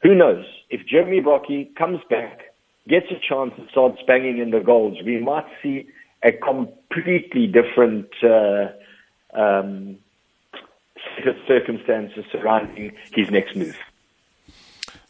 who 0.02 0.14
knows? 0.14 0.44
If 0.70 0.86
Jeremy 0.86 1.20
Brockie 1.20 1.74
comes 1.76 2.00
back, 2.08 2.54
gets 2.88 3.06
a 3.10 3.20
chance 3.26 3.52
and 3.56 3.68
starts 3.70 3.98
banging 4.06 4.38
in 4.38 4.50
the 4.50 4.60
goals, 4.60 4.98
we 5.04 5.18
might 5.20 5.46
see 5.62 5.86
a 6.24 6.32
completely 6.32 7.46
different 7.46 8.08
uh, 8.22 8.68
um, 9.34 9.98
set 11.16 11.28
of 11.28 11.36
circumstances 11.46 12.24
surrounding 12.32 12.92
his 13.12 13.30
next 13.30 13.54
move. 13.54 13.76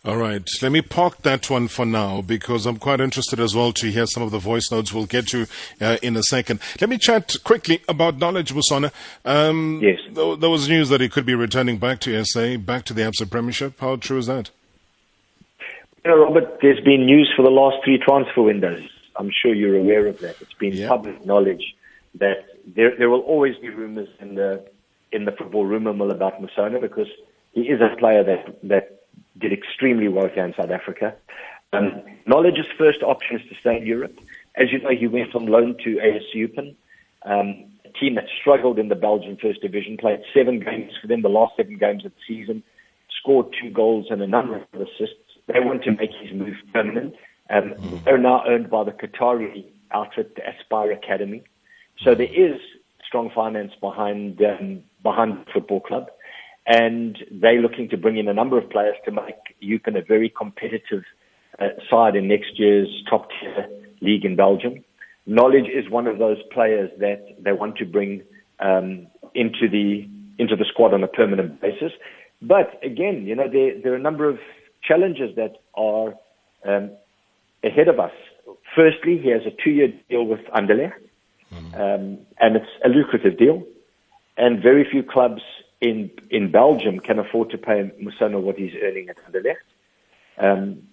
All 0.04 0.18
right. 0.18 0.47
Let 0.61 0.71
me 0.71 0.83
park 0.83 1.23
that 1.23 1.49
one 1.49 1.66
for 1.66 1.87
now 1.87 2.21
because 2.21 2.66
I'm 2.66 2.76
quite 2.76 3.00
interested 3.00 3.40
as 3.40 3.54
well 3.54 3.73
to 3.73 3.90
hear 3.90 4.04
some 4.06 4.23
of 4.23 4.33
the 4.33 4.38
voice 4.38 4.71
notes 4.71 4.92
we'll 4.92 5.06
get 5.06 5.28
to 5.28 5.47
uh, 5.80 5.97
in 6.02 6.14
a 6.14 6.23
second. 6.23 6.61
Let 6.78 6.90
me 6.90 6.99
chat 6.99 7.37
quickly 7.42 7.80
about 7.88 8.18
Knowledge 8.18 8.52
Musona. 8.52 8.92
Um, 9.25 9.80
yes. 9.83 9.99
There 10.11 10.50
was 10.50 10.68
news 10.68 10.90
that 10.90 11.00
he 11.00 11.09
could 11.09 11.25
be 11.25 11.35
returning 11.35 11.78
back 11.78 12.00
to 12.00 12.23
SA, 12.26 12.59
back 12.59 12.85
to 12.85 12.92
the 12.92 13.00
Absa 13.00 13.30
Premiership. 13.30 13.80
How 13.80 13.97
true 13.97 14.18
is 14.18 14.26
that? 14.26 14.50
You 16.04 16.11
know, 16.11 16.25
Robert, 16.25 16.59
there's 16.61 16.85
been 16.85 17.06
news 17.06 17.33
for 17.35 17.42
the 17.42 17.50
last 17.50 17.83
three 17.83 17.97
transfer 17.97 18.42
windows. 18.42 18.83
I'm 19.16 19.30
sure 19.30 19.54
you're 19.54 19.76
aware 19.76 20.06
of 20.06 20.18
that. 20.21 20.37
It's 20.40 20.54
been 20.54 20.75
yeah. 20.75 20.88
public 20.88 21.25
knowledge 21.25 21.75
that 22.16 22.47
there, 22.66 22.97
there 22.97 23.11
will 23.11 23.21
always 23.21 23.56
be 23.56 23.68
rumours 23.68 24.09
in 24.21 24.35
the 24.35 24.64
in 25.12 25.25
the 25.25 25.33
football 25.33 25.64
rumour 25.64 25.92
mill 25.92 26.11
about 26.11 26.42
Musona 26.42 26.80
because 26.80 27.06
he 27.52 27.62
is 27.62 27.80
a 27.80 27.97
player 27.97 28.25
that 28.25 28.59
that 28.64 29.02
did 29.38 29.52
extremely 29.52 30.09
well 30.09 30.28
here 30.28 30.44
in 30.44 30.54
South 30.54 30.71
Africa. 30.71 31.14
Um, 31.73 32.02
Knowledge's 32.26 32.66
first 32.78 33.02
option 33.02 33.40
is 33.40 33.49
to 33.49 33.54
stay 33.56 33.76
in 33.76 33.87
Europe. 33.87 34.18
As 34.54 34.73
you 34.73 34.80
know, 34.80 34.90
he 34.90 35.09
went 35.09 35.35
on 35.35 35.47
loan 35.47 35.76
to 35.85 35.99
AS 36.00 36.23
Eupen, 36.35 36.76
um, 37.25 37.64
a 37.85 37.88
team 37.99 38.14
that 38.14 38.26
struggled 38.40 38.78
in 38.78 38.88
the 38.88 38.94
Belgian 38.94 39.37
First 39.37 39.61
Division, 39.61 39.97
played 39.97 40.21
seven 40.33 40.61
games 40.61 40.92
for 41.00 41.09
them, 41.09 41.23
the 41.23 41.28
last 41.28 41.56
seven 41.56 41.76
games 41.76 42.04
of 42.04 42.12
the 42.12 42.21
season, 42.35 42.62
scored 43.21 43.47
two 43.61 43.71
goals 43.71 44.06
and 44.11 44.23
a 44.23 44.26
number 44.26 44.56
of 44.56 44.62
assists. 44.80 45.38
They 45.47 45.61
want 45.61 45.83
to 45.85 45.92
make 45.92 46.11
his 46.23 46.33
move 46.33 46.56
permanent. 46.73 47.14
Um, 47.50 47.62
mm-hmm. 47.62 47.96
They're 48.04 48.18
now 48.18 48.42
owned 48.46 48.70
by 48.70 48.84
the 48.84 48.92
Qatari 48.92 49.64
outfit, 49.92 50.34
the 50.36 50.42
Aspire 50.48 50.92
Academy. 50.92 51.44
So 52.02 52.14
there 52.14 52.32
is 52.32 52.60
strong 53.06 53.30
finance 53.34 53.72
behind 53.80 54.42
um, 54.42 54.82
behind 55.02 55.32
the 55.34 55.52
football 55.52 55.80
club 55.80 56.08
and 56.66 57.18
they're 57.30 57.60
looking 57.60 57.88
to 57.90 57.96
bring 57.96 58.16
in 58.16 58.28
a 58.28 58.34
number 58.34 58.56
of 58.58 58.68
players 58.70 58.96
to 59.04 59.10
make 59.10 59.36
Eupen 59.62 59.96
a 59.96 60.02
very 60.02 60.30
competitive 60.30 61.02
uh, 61.58 61.68
side 61.90 62.16
in 62.16 62.28
next 62.28 62.58
year's 62.58 62.88
top 63.08 63.28
tier 63.30 63.68
league 64.00 64.24
in 64.24 64.34
Belgium. 64.34 64.82
Knowledge 65.26 65.66
is 65.66 65.90
one 65.90 66.06
of 66.06 66.18
those 66.18 66.38
players 66.52 66.90
that 66.98 67.36
they 67.38 67.52
want 67.52 67.76
to 67.76 67.84
bring 67.84 68.22
um, 68.60 69.06
into 69.34 69.68
the 69.68 70.08
into 70.38 70.56
the 70.56 70.64
squad 70.64 70.92
on 70.92 71.04
a 71.04 71.06
permanent 71.06 71.60
basis. 71.60 71.92
But 72.42 72.80
again, 72.82 73.24
you 73.24 73.36
know, 73.36 73.48
there, 73.48 73.80
there 73.80 73.92
are 73.92 73.96
a 73.96 74.00
number 74.00 74.28
of 74.28 74.38
challenges 74.82 75.36
that 75.36 75.58
are 75.74 76.14
um, 76.64 76.90
ahead 77.64 77.88
of 77.88 77.99
us. 77.99 78.12
Firstly, 78.75 79.18
he 79.18 79.28
has 79.30 79.42
a 79.47 79.52
two-year 79.62 79.92
deal 80.09 80.25
with 80.25 80.40
Anderlecht, 80.54 81.00
mm-hmm. 81.52 81.75
um, 81.75 82.18
and 82.38 82.56
it's 82.56 82.73
a 82.85 82.88
lucrative 82.88 83.38
deal. 83.38 83.64
And 84.37 84.62
very 84.62 84.85
few 84.90 85.02
clubs 85.02 85.42
in 85.80 86.11
in 86.30 86.50
Belgium 86.50 86.99
can 86.99 87.18
afford 87.18 87.50
to 87.50 87.59
pay 87.59 87.92
Musona 88.02 88.40
what 88.40 88.56
he's 88.56 88.75
earning 88.83 89.09
at 89.09 89.16
Anderlecht. 89.26 89.68
Um, 90.38 90.88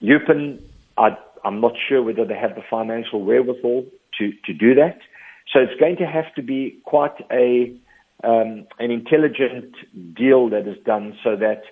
Eupen, 0.00 0.62
I, 0.96 1.16
I'm 1.44 1.60
not 1.60 1.74
sure 1.88 2.02
whether 2.02 2.24
they 2.24 2.36
have 2.36 2.54
the 2.54 2.62
financial 2.70 3.22
wherewithal 3.22 3.86
to, 4.18 4.32
to 4.44 4.52
do 4.52 4.74
that. 4.76 4.98
So 5.52 5.60
it's 5.60 5.78
going 5.78 5.96
to 5.96 6.06
have 6.06 6.32
to 6.34 6.42
be 6.42 6.78
quite 6.84 7.16
a 7.30 7.74
um, 8.24 8.66
an 8.78 8.90
intelligent 8.90 9.74
deal 10.14 10.48
that 10.48 10.66
is 10.66 10.78
done 10.84 11.18
so 11.22 11.36
that 11.36 11.62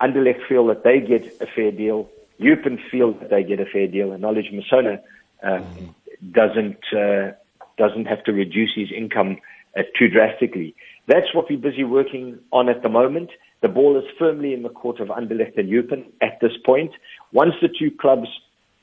Anderlecht 0.00 0.46
feel 0.46 0.66
that 0.66 0.84
they 0.84 1.00
get 1.00 1.24
a 1.40 1.46
fair 1.46 1.72
deal, 1.72 2.08
Eupen 2.40 2.78
feel 2.90 3.12
that 3.14 3.30
they 3.30 3.42
get 3.42 3.60
a 3.60 3.66
fair 3.66 3.86
deal, 3.86 4.12
and 4.12 4.20
Knowledge 4.20 4.52
Musona 4.52 5.00
um, 5.42 5.62
mm-hmm. 5.62 6.32
doesn't 6.32 6.78
uh, 6.92 7.32
doesn't 7.78 8.06
have 8.06 8.22
to 8.24 8.32
reduce 8.32 8.74
his 8.74 8.88
income 8.92 9.38
uh, 9.76 9.82
too 9.98 10.08
drastically. 10.08 10.74
That's 11.06 11.34
what 11.34 11.46
we're 11.48 11.58
busy 11.58 11.84
working 11.84 12.38
on 12.52 12.68
at 12.68 12.82
the 12.82 12.88
moment. 12.88 13.30
The 13.62 13.68
ball 13.68 13.96
is 13.98 14.04
firmly 14.18 14.52
in 14.52 14.62
the 14.62 14.68
court 14.68 15.00
of 15.00 15.08
Anderlecht 15.08 15.56
and 15.56 15.68
Eupen 15.68 16.04
at 16.20 16.40
this 16.40 16.52
point. 16.64 16.92
Once 17.32 17.54
the 17.62 17.68
two 17.68 17.90
clubs 17.90 18.28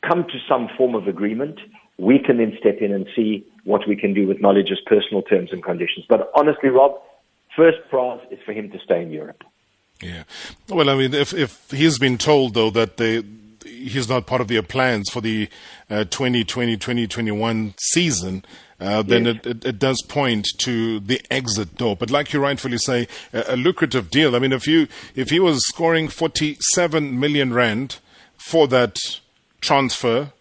come 0.07 0.23
to 0.23 0.39
some 0.47 0.69
form 0.77 0.95
of 0.95 1.07
agreement, 1.07 1.59
we 1.97 2.19
can 2.19 2.37
then 2.37 2.55
step 2.59 2.77
in 2.81 2.91
and 2.91 3.07
see 3.15 3.45
what 3.65 3.87
we 3.87 3.95
can 3.95 4.13
do 4.13 4.27
with 4.27 4.41
knowledge's 4.41 4.81
personal 4.85 5.21
terms 5.21 5.49
and 5.51 5.63
conditions. 5.63 6.05
But 6.09 6.31
honestly, 6.35 6.69
Rob, 6.69 6.99
first 7.55 7.77
prize 7.89 8.19
is 8.31 8.39
for 8.45 8.51
him 8.51 8.71
to 8.71 8.79
stay 8.79 9.01
in 9.01 9.11
Europe. 9.11 9.43
Yeah. 10.01 10.23
Well, 10.69 10.89
I 10.89 10.95
mean, 10.95 11.13
if 11.13 11.33
if 11.33 11.71
he's 11.71 11.97
been 11.97 12.17
told 12.17 12.55
though 12.55 12.71
that 12.71 12.97
they 12.97 13.23
he's 13.65 14.09
not 14.09 14.25
part 14.25 14.41
of 14.41 14.47
their 14.47 14.63
plans 14.63 15.09
for 15.09 15.21
the 15.21 15.49
uh, 15.89 16.05
2020-2021 16.09 17.73
season, 17.79 18.45
uh, 18.79 19.01
then 19.01 19.25
yes. 19.25 19.35
it, 19.37 19.45
it, 19.45 19.65
it, 19.65 19.79
does 19.79 20.01
point 20.07 20.47
to 20.57 20.99
the 20.99 21.21
exit 21.31 21.77
door. 21.77 21.95
But 21.95 22.11
like 22.11 22.33
you 22.33 22.41
rightfully 22.41 22.77
say, 22.77 23.07
a, 23.31 23.53
a, 23.53 23.55
lucrative 23.55 24.09
deal. 24.09 24.35
I 24.35 24.39
mean, 24.39 24.51
if 24.51 24.67
you 24.67 24.87
if 25.15 25.29
he 25.29 25.39
was 25.39 25.65
scoring 25.67 26.09
47 26.09 27.19
million 27.19 27.53
rand 27.53 27.99
for 28.37 28.67
that 28.67 28.97
transfer, 29.61 30.33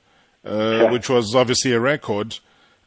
uh, 0.44 0.50
yeah. 0.50 0.90
which 0.90 1.08
was 1.08 1.34
obviously 1.34 1.72
a 1.72 1.78
record, 1.78 2.38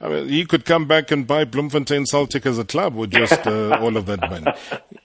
I 0.06 0.10
mean, 0.10 0.30
he 0.30 0.46
could 0.46 0.66
come 0.66 0.86
back 0.88 1.10
and 1.10 1.26
buy 1.26 1.46
Bloemfontein 1.46 2.06
Celtic 2.06 2.46
as 2.46 2.60
a 2.60 2.66
club 2.66 2.94
with 2.94 3.12
just 3.12 3.48
uh, 3.48 3.78
all 3.82 3.98
of 3.98 4.06
that 4.06 4.22
money. 4.22 4.52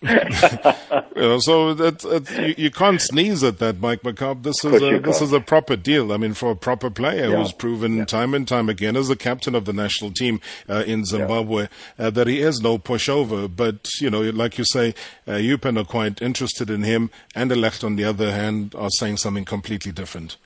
you 1.17 1.23
know, 1.23 1.39
so 1.39 1.73
that, 1.75 2.01
that 2.01 2.31
you, 2.39 2.65
you, 2.65 2.71
can't 2.71 3.01
sneeze 3.01 3.43
at 3.43 3.59
that, 3.59 3.81
Mike 3.81 4.03
Makaab. 4.03 4.43
This 4.43 4.63
is 4.65 4.83
a, 4.83 4.99
this 4.99 5.23
is 5.23 5.33
a 5.33 5.41
proper 5.41 5.77
deal. 5.77 6.13
I 6.13 6.19
mean, 6.19 6.35
for 6.35 6.51
a 6.51 6.57
proper 6.57 6.91
player 6.91 7.31
yeah. 7.31 7.37
who's 7.37 7.53
proven 7.53 7.97
yeah. 7.97 8.05
time 8.05 8.35
and 8.35 8.47
time 8.47 8.69
again 8.69 8.97
as 8.97 9.09
the 9.09 9.17
captain 9.17 9.55
of 9.55 9.65
the 9.65 9.73
national 9.73 10.11
team 10.13 10.41
uh, 10.69 10.85
in 10.87 11.05
Zimbabwe 11.07 11.69
yeah. 11.99 12.07
uh, 12.07 12.11
that 12.11 12.27
he 12.27 12.41
is 12.41 12.61
no 12.61 12.79
pushover. 12.79 13.51
But 13.55 13.89
you 14.01 14.11
know, 14.11 14.21
like 14.21 14.59
you 14.59 14.65
say, 14.65 14.95
uh, 15.27 15.33
Eupen 15.33 15.79
are 15.81 15.85
quite 15.85 16.21
interested 16.21 16.69
in 16.69 16.83
him, 16.83 17.11
and 17.35 17.51
Anderlecht, 17.51 17.83
on 17.85 17.97
the 17.97 18.05
other 18.05 18.33
hand, 18.33 18.75
are 18.75 18.91
saying 18.91 19.17
something 19.17 19.45
completely 19.45 19.93
different. 19.93 20.37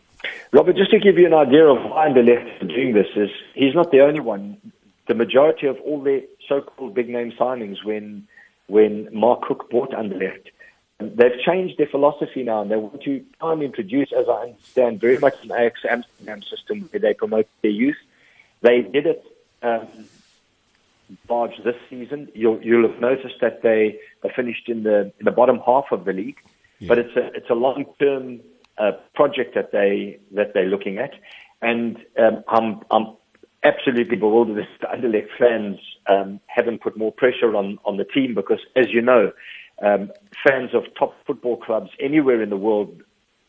Robert, 0.52 0.76
just 0.76 0.90
to 0.90 0.98
give 0.98 1.18
you 1.18 1.26
an 1.26 1.34
idea 1.34 1.64
of 1.64 1.90
why 1.90 2.08
Anderlecht 2.08 2.62
is 2.62 2.68
doing 2.68 2.94
this, 2.94 3.08
is 3.16 3.30
he's 3.54 3.74
not 3.74 3.90
the 3.90 4.00
only 4.00 4.20
one. 4.20 4.58
The 5.06 5.14
majority 5.14 5.66
of 5.66 5.78
all 5.80 6.00
the 6.00 6.26
so-called 6.48 6.94
big-name 6.94 7.32
signings 7.32 7.84
when 7.84 8.26
when 8.66 9.08
Marc 9.12 9.46
Coucke 9.46 9.68
bought 9.68 9.90
Anderlecht, 9.90 10.46
they've 10.98 11.38
changed 11.40 11.76
their 11.76 11.86
philosophy 11.86 12.42
now, 12.42 12.62
and 12.62 12.70
they 12.70 12.76
want 12.76 13.02
to 13.02 13.24
try 13.40 13.52
and 13.52 13.62
introduce, 13.62 14.12
as 14.12 14.26
I 14.28 14.42
understand, 14.44 15.00
very 15.00 15.18
much 15.18 15.34
an 15.42 15.52
Ajax 15.52 15.80
Amsterdam 15.88 16.42
system 16.42 16.88
where 16.90 17.00
they 17.00 17.14
promote 17.14 17.46
their 17.62 17.70
youth. 17.70 17.96
They 18.62 18.80
did 18.80 19.06
it 19.06 19.24
um, 19.62 19.86
large 21.28 21.62
this 21.62 21.76
season. 21.90 22.30
You'll, 22.34 22.62
you'll 22.62 22.88
have 22.88 23.00
noticed 23.00 23.40
that 23.40 23.62
they, 23.62 24.00
they 24.22 24.30
finished 24.30 24.68
in 24.68 24.82
the 24.84 25.12
in 25.18 25.24
the 25.24 25.30
bottom 25.30 25.60
half 25.66 25.86
of 25.90 26.04
the 26.04 26.12
league, 26.12 26.38
yeah. 26.78 26.88
but 26.88 26.98
it's 26.98 27.16
a 27.16 27.26
it's 27.34 27.50
a 27.50 27.54
long-term 27.54 28.40
uh, 28.78 28.92
project 29.14 29.54
that 29.54 29.72
they 29.72 30.18
that 30.32 30.54
they're 30.54 30.68
looking 30.68 30.98
at, 30.98 31.12
and 31.62 31.98
um, 32.18 32.44
I'm 32.48 32.80
I'm 32.90 33.16
absolutely 33.62 34.16
bewildered 34.16 34.56
that 34.56 34.68
the 34.80 35.08
Anderlecht 35.08 35.28
fans 35.38 35.78
um, 36.06 36.40
haven't 36.46 36.82
put 36.82 36.96
more 36.96 37.12
pressure 37.12 37.56
on 37.56 37.78
on 37.84 37.96
the 37.96 38.04
team 38.04 38.34
because, 38.34 38.60
as 38.76 38.86
you 38.90 39.00
know, 39.00 39.32
um, 39.82 40.10
fans 40.46 40.74
of 40.74 40.84
top 40.98 41.14
football 41.26 41.56
clubs 41.56 41.90
anywhere 42.00 42.42
in 42.42 42.50
the 42.50 42.56
world 42.56 43.02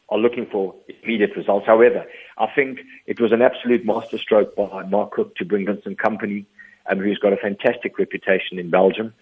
are 0.09 0.17
looking 0.17 0.45
for 0.45 0.75
immediate 1.03 1.35
results. 1.35 1.65
However, 1.65 2.05
I 2.37 2.47
think 2.53 2.79
it 3.07 3.19
was 3.19 3.31
an 3.31 3.41
absolute 3.41 3.85
masterstroke 3.85 4.55
by 4.55 4.83
Marc 4.83 5.15
Coucke 5.15 5.35
to 5.35 5.45
bring 5.45 5.65
Vincent 5.65 5.97
Kompany, 5.97 6.45
um, 6.89 6.99
who's 6.99 7.17
got 7.17 7.33
a 7.33 7.37
fantastic 7.37 7.97
reputation 7.97 8.59
in 8.59 8.69
Belgium. 8.69 9.13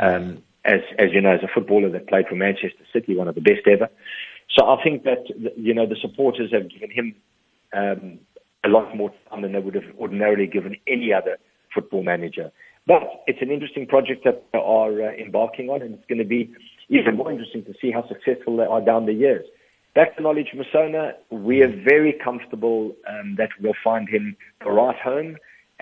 Um, 0.00 0.42
as, 0.64 0.80
as 0.98 1.12
you 1.12 1.20
know, 1.20 1.32
as 1.32 1.42
a 1.42 1.48
footballer 1.48 1.90
that 1.90 2.08
played 2.08 2.26
for 2.28 2.34
Manchester 2.34 2.84
City, 2.92 3.16
one 3.16 3.28
of 3.28 3.34
the 3.34 3.40
best 3.40 3.66
ever. 3.66 3.88
So 4.56 4.68
I 4.68 4.82
think 4.82 5.04
that 5.04 5.24
you 5.56 5.74
know 5.74 5.86
the 5.86 5.96
supporters 6.00 6.52
have 6.52 6.68
given 6.70 6.90
him 6.90 7.14
um, 7.72 8.18
a 8.64 8.68
lot 8.68 8.94
more 8.96 9.12
time 9.30 9.42
than 9.42 9.52
they 9.52 9.58
would 9.58 9.74
have 9.74 9.84
ordinarily 9.98 10.46
given 10.46 10.76
any 10.86 11.12
other 11.12 11.38
football 11.74 12.02
manager. 12.02 12.52
But 12.86 13.22
it's 13.26 13.40
an 13.40 13.50
interesting 13.50 13.86
project 13.86 14.24
that 14.24 14.44
they 14.52 14.58
are 14.58 15.02
uh, 15.02 15.12
embarking 15.14 15.70
on, 15.70 15.82
and 15.82 15.94
it's 15.94 16.06
going 16.06 16.18
to 16.18 16.24
be 16.24 16.52
even 16.88 17.16
more 17.16 17.30
interesting 17.30 17.64
to 17.64 17.74
see 17.80 17.90
how 17.90 18.06
successful 18.08 18.56
they 18.56 18.64
are 18.64 18.80
down 18.80 19.06
the 19.06 19.12
years. 19.12 19.46
Back 19.94 20.16
to 20.16 20.22
Knowledge 20.22 20.54
Musona, 20.54 21.12
we 21.30 21.62
are 21.62 21.68
very 21.68 22.12
comfortable 22.12 22.96
um, 23.08 23.36
that 23.36 23.50
we'll 23.60 23.74
find 23.84 24.08
him 24.08 24.36
the 24.64 24.70
right 24.70 24.96
home. 24.96 25.36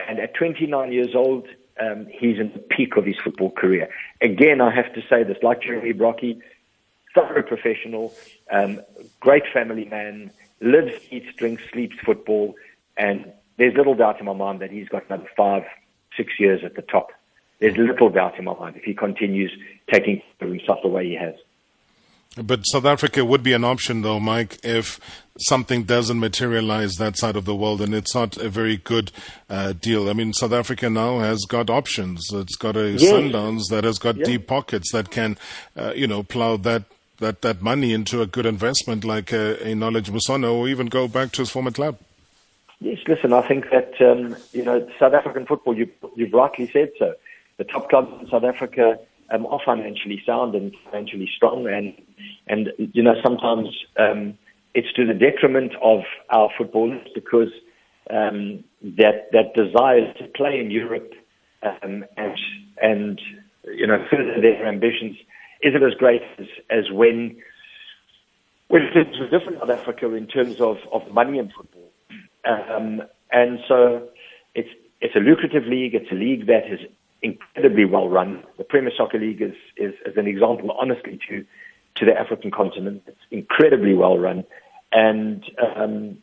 And 0.09 0.19
at 0.19 0.35
29 0.35 0.93
years 0.93 1.15
old, 1.15 1.47
um, 1.81 2.07
he's 2.11 2.39
in 2.39 2.53
the 2.53 2.59
peak 2.59 2.97
of 2.97 3.05
his 3.07 3.17
football 3.23 3.51
career. 3.51 3.89
Again, 4.21 4.61
I 4.61 4.75
have 4.75 4.93
to 4.95 5.01
say 5.09 5.23
this, 5.23 5.39
like 5.43 5.63
Jeremy 5.63 5.93
Brockie, 5.93 6.41
thorough 7.15 7.43
professional, 7.43 8.15
um, 8.51 8.81
great 9.21 9.45
family 9.53 9.85
man, 9.85 10.31
lives, 10.61 10.95
eats, 11.11 11.35
drinks, 11.37 11.63
sleeps 11.73 11.97
football, 12.05 12.55
and 12.97 13.33
there's 13.57 13.75
little 13.75 13.95
doubt 13.95 14.19
in 14.21 14.27
my 14.27 14.33
mind 14.33 14.61
that 14.61 14.71
he's 14.71 14.89
got 14.89 15.07
another 15.09 15.29
five, 15.37 15.65
six 16.17 16.39
years 16.39 16.63
at 16.65 16.77
the 16.77 16.83
top. 16.83 17.11
There's 17.59 17.77
little 17.77 18.09
doubt 18.09 18.39
in 18.39 18.45
my 18.45 18.55
mind 18.55 18.77
if 18.77 18.85
he 18.85 18.95
continues 18.95 19.53
taking 19.93 20.23
himself 20.39 20.79
the 20.83 20.89
way 20.89 21.07
he 21.07 21.15
has. 21.15 21.35
But 22.37 22.63
South 22.63 22.85
Africa 22.85 23.25
would 23.25 23.43
be 23.43 23.53
an 23.55 23.65
option, 23.65 24.03
though, 24.03 24.21
Mike, 24.21 24.59
if 24.63 25.01
something 25.41 25.83
doesn't 25.83 26.21
materialize 26.21 26.95
that 26.95 27.17
side 27.17 27.35
of 27.35 27.45
the 27.45 27.57
world, 27.57 27.81
and 27.81 27.93
it's 27.93 28.15
not 28.15 28.37
a 28.37 28.49
very 28.49 28.77
good 28.77 29.11
uh, 29.49 29.73
deal. 29.73 30.09
I 30.09 30.13
mean, 30.13 30.33
South 30.33 30.53
Africa 30.53 30.89
now 30.89 31.19
has 31.19 31.45
got 31.49 31.69
options. 31.69 32.25
It's 32.33 32.55
got 32.55 32.77
a 32.77 32.93
yes. 32.93 33.03
Sundowns 33.03 33.63
that 33.71 33.83
has 33.83 33.99
got 33.99 34.17
deep 34.17 34.47
pockets 34.47 34.93
that 34.93 35.11
can, 35.11 35.37
uh, 35.77 35.93
you 35.97 36.07
know, 36.07 36.23
plow 36.23 36.57
that 36.59 36.85
that 37.21 37.43
that 37.43 37.63
money 37.63 37.93
into 37.93 38.21
a 38.21 38.27
good 38.27 38.47
investment 38.47 39.05
like 39.05 39.33
a, 39.33 39.63
a 39.67 39.75
Knowledge 39.75 40.11
Musona, 40.11 40.53
or 40.53 40.69
even 40.69 40.87
go 40.87 41.07
back 41.09 41.33
to 41.33 41.43
his 41.43 41.51
former 41.51 41.71
club. 41.71 41.99
Yes, 42.81 42.99
listen, 43.07 43.33
I 43.33 43.47
think 43.47 43.67
that 43.71 43.93
um, 44.01 44.37
you 44.53 44.65
know 44.65 44.87
South 44.99 45.15
African 45.15 45.47
football. 45.47 45.77
You 45.77 45.89
you've 46.17 46.33
rightly 46.33 46.69
said 46.73 46.91
so. 46.99 47.15
The 47.59 47.65
top 47.65 47.91
clubs 47.91 48.11
in 48.21 48.29
South 48.29 48.45
Africa 48.45 48.99
um, 49.31 49.47
are 49.47 49.61
financially 49.65 50.23
sound 50.25 50.55
and 50.55 50.75
financially 50.91 51.31
strong, 51.37 51.67
and 51.67 51.95
and 52.49 52.73
you 52.79 53.03
know 53.03 53.15
sometimes 53.23 53.69
um, 53.99 54.37
it's 54.75 54.93
to 54.95 55.07
the 55.07 55.15
detriment 55.15 55.73
of 55.83 56.01
our 56.31 56.49
footballers 56.57 57.07
because 57.15 57.53
um, 58.09 58.65
that 58.83 59.31
that 59.33 59.55
desire 59.55 60.13
to 60.15 60.25
play 60.35 60.59
in 60.59 60.71
Europe 60.71 61.13
um, 61.63 62.05
and 62.17 62.39
and 62.81 63.21
you 63.65 63.87
know 63.87 64.05
further 64.11 64.41
their 64.41 64.67
ambitions 64.67 65.17
isn't 65.63 65.83
as 65.83 65.95
great 65.95 66.23
as, 66.39 66.47
as 66.71 66.91
when 66.91 67.37
when 68.69 68.83
it 68.83 69.09
was 69.19 69.31
different 69.31 69.59
South 69.59 69.71
Africa 69.71 70.15
in 70.15 70.29
terms 70.29 70.61
of, 70.61 70.77
of 70.93 71.03
money 71.13 71.39
in 71.39 71.51
football. 71.51 71.91
Um, 72.45 73.03
and 73.33 73.59
so 73.67 74.09
it's 74.55 74.69
it's 75.01 75.17
a 75.17 75.19
lucrative 75.19 75.65
league. 75.67 75.95
It's 75.95 76.11
a 76.11 76.15
league 76.15 76.47
that 76.47 76.67
is 76.71 76.81
incredibly 77.23 77.85
well 77.85 78.09
run. 78.09 78.45
The 78.59 78.65
Premier 78.65 78.93
Soccer 78.97 79.19
League 79.19 79.43
is, 79.43 79.55
is, 79.77 79.95
is 80.07 80.17
an 80.17 80.27
example, 80.27 80.71
honestly, 80.73 81.19
to 81.29 81.45
to 81.97 82.05
the 82.05 82.19
African 82.19 82.51
continent. 82.51 83.03
It's 83.07 83.19
incredibly 83.31 83.95
well 83.95 84.19
run, 84.19 84.45
and 84.93 85.45
um, 85.77 86.19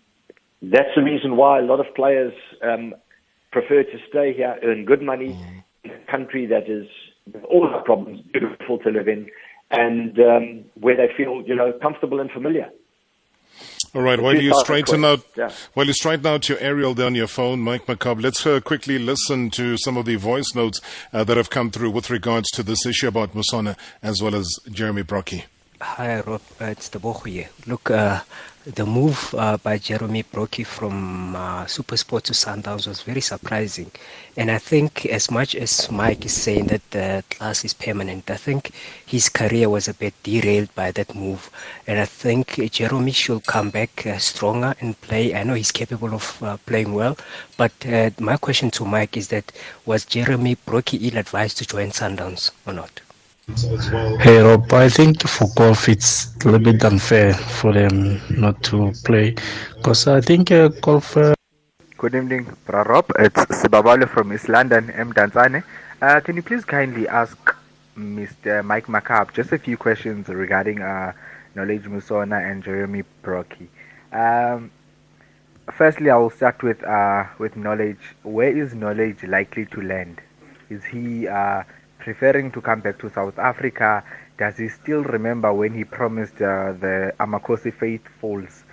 that's 0.61 0.89
the 0.95 1.03
reason 1.03 1.35
why 1.35 1.59
a 1.59 1.63
lot 1.63 1.79
of 1.79 1.93
players 1.95 2.33
um, 2.63 2.95
prefer 3.51 3.83
to 3.83 3.97
stay 4.09 4.33
here, 4.33 4.57
earn 4.63 4.85
good 4.85 5.01
money 5.01 5.29
mm. 5.29 5.63
in 5.83 5.91
a 5.91 6.11
country 6.11 6.45
that 6.47 6.69
is, 6.69 6.87
with 7.33 7.43
all 7.45 7.69
the 7.69 7.79
problems, 7.79 8.21
beautiful 8.31 8.77
to 8.79 8.89
live 8.89 9.07
in, 9.07 9.29
and 9.71 10.17
um, 10.19 10.65
where 10.75 10.95
they 10.95 11.09
feel, 11.15 11.43
you 11.45 11.55
know, 11.55 11.73
comfortable 11.81 12.19
and 12.19 12.31
familiar. 12.31 12.69
All 13.95 14.01
right. 14.01 14.19
While 14.19 14.35
you 14.35 14.53
straighten 14.59 15.03
out, 15.03 15.21
yeah. 15.35 15.51
while 15.73 15.87
you 15.87 15.93
straighten 15.93 16.27
out 16.27 16.47
your 16.49 16.59
aerial 16.59 16.93
there 16.93 17.07
on 17.07 17.15
your 17.15 17.27
phone, 17.27 17.61
Mike 17.61 17.85
Makaab, 17.85 18.21
let's 18.21 18.45
uh, 18.45 18.59
quickly 18.59 18.99
listen 18.99 19.49
to 19.51 19.77
some 19.77 19.97
of 19.97 20.05
the 20.05 20.15
voice 20.15 20.53
notes 20.53 20.81
uh, 21.13 21.23
that 21.23 21.37
have 21.37 21.49
come 21.49 21.71
through 21.71 21.91
with 21.91 22.09
regards 22.09 22.49
to 22.51 22.63
this 22.63 22.85
issue 22.85 23.07
about 23.07 23.33
Musona 23.33 23.75
as 24.03 24.21
well 24.21 24.35
as 24.35 24.47
Jeremy 24.69 25.03
Brockie. 25.03 25.45
Hi, 25.79 26.21
Rob. 26.21 26.41
Uh, 26.59 26.65
it's 26.65 26.89
the 26.89 26.99
here. 27.25 27.49
Look, 27.67 27.91
uh, 27.91 28.21
the 28.65 28.83
move 28.83 29.35
uh, 29.37 29.57
by 29.57 29.77
Jeremy 29.77 30.23
Brockie 30.23 30.65
from 30.65 31.35
uh, 31.35 31.65
Supersport 31.65 32.23
to 32.23 32.33
Sundowns 32.33 32.87
was 32.87 33.03
very 33.03 33.21
surprising. 33.21 33.91
And 34.35 34.49
I 34.49 34.57
think, 34.57 35.05
as 35.05 35.29
much 35.29 35.53
as 35.53 35.91
Mike 35.91 36.25
is 36.25 36.33
saying 36.33 36.65
that 36.67 36.89
the 36.89 37.23
class 37.29 37.63
is 37.63 37.75
permanent, 37.75 38.31
I 38.31 38.37
think 38.37 38.71
his 39.05 39.29
career 39.29 39.69
was 39.69 39.87
a 39.87 39.93
bit 39.93 40.15
derailed 40.23 40.73
by 40.73 40.89
that 40.93 41.13
move. 41.13 41.51
And 41.85 41.99
I 41.99 42.05
think 42.05 42.55
Jeremy 42.71 43.11
should 43.11 43.45
come 43.45 43.69
back 43.69 44.07
uh, 44.07 44.17
stronger 44.17 44.73
and 44.81 44.99
play. 45.01 45.35
I 45.35 45.43
know 45.43 45.53
he's 45.53 45.71
capable 45.71 46.15
of 46.15 46.41
uh, 46.41 46.57
playing 46.65 46.93
well, 46.93 47.17
but 47.55 47.73
uh, 47.85 48.09
my 48.19 48.37
question 48.37 48.71
to 48.71 48.85
Mike 48.85 49.15
is 49.15 49.27
that 49.27 49.51
was 49.85 50.05
Jeremy 50.05 50.55
Brockie 50.55 51.11
ill 51.11 51.19
advised 51.19 51.59
to 51.59 51.67
join 51.67 51.91
Sundowns 51.91 52.49
or 52.65 52.73
not? 52.73 52.99
Hey 53.47 54.39
Rob, 54.39 54.73
I 54.73 54.89
think 54.89 55.25
for 55.25 55.47
golf 55.55 55.87
it's 55.87 56.35
a 56.43 56.49
little 56.49 56.59
bit 56.59 56.83
unfair 56.83 57.33
for 57.33 57.71
them 57.71 58.19
not 58.29 58.61
to 58.63 58.91
play 59.05 59.35
because 59.77 60.05
I 60.05 60.19
think 60.19 60.51
uh, 60.51 60.67
golf. 60.67 61.15
Uh... 61.15 61.33
Good 61.97 62.13
evening, 62.13 62.45
Rob. 62.67 63.09
It's 63.17 63.39
Sibabalo 63.45 64.07
from 64.09 64.33
East 64.33 64.49
London, 64.49 64.87
Mdantsane. 64.89 65.63
Uh, 66.01 66.19
can 66.19 66.35
you 66.35 66.43
please 66.43 66.65
kindly 66.65 67.07
ask 67.07 67.55
Mr. 67.97 68.63
Mike 68.65 68.87
Makaab 68.87 69.33
just 69.33 69.53
a 69.53 69.57
few 69.57 69.77
questions 69.77 70.27
regarding 70.27 70.81
uh, 70.81 71.13
Knowledge 71.55 71.83
Musona 71.83 72.51
and 72.51 72.61
Jeremy 72.63 73.03
Brockie? 73.23 73.69
Um, 74.11 74.69
firstly, 75.71 76.09
I 76.09 76.17
will 76.17 76.31
start 76.31 76.61
with 76.63 76.83
uh, 76.83 77.23
with 77.39 77.55
Knowledge. 77.55 78.13
Where 78.23 78.55
is 78.55 78.75
Knowledge 78.75 79.23
likely 79.23 79.65
to 79.67 79.81
land? 79.81 80.21
Is 80.69 80.83
he 80.83 81.29
uh, 81.29 81.63
preferring 82.07 82.49
to 82.49 82.61
come 82.61 82.79
back 82.79 82.97
to 82.97 83.09
South 83.09 83.37
Africa, 83.37 84.01
does 84.37 84.55
he 84.55 84.69
still 84.69 85.03
remember 85.03 85.51
when 85.51 85.73
he 85.73 85.83
promised 85.83 86.35
uh, 86.35 86.71
the 86.71 87.13
Amakosi 87.19 87.73
faithfuls 87.73 88.63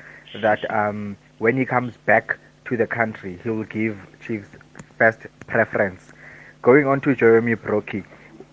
that 0.41 0.61
um, 0.71 1.17
when 1.39 1.57
he 1.57 1.65
comes 1.65 1.97
back 1.97 2.39
to 2.65 2.77
the 2.77 2.87
country, 2.87 3.41
he 3.43 3.51
will 3.51 3.65
give 3.65 3.99
Chiefs 4.25 4.51
first 4.99 5.27
preference? 5.49 6.13
Going 6.63 6.87
on 6.87 7.01
to 7.01 7.17
Jeremy 7.17 7.57
Brockie, 7.57 8.05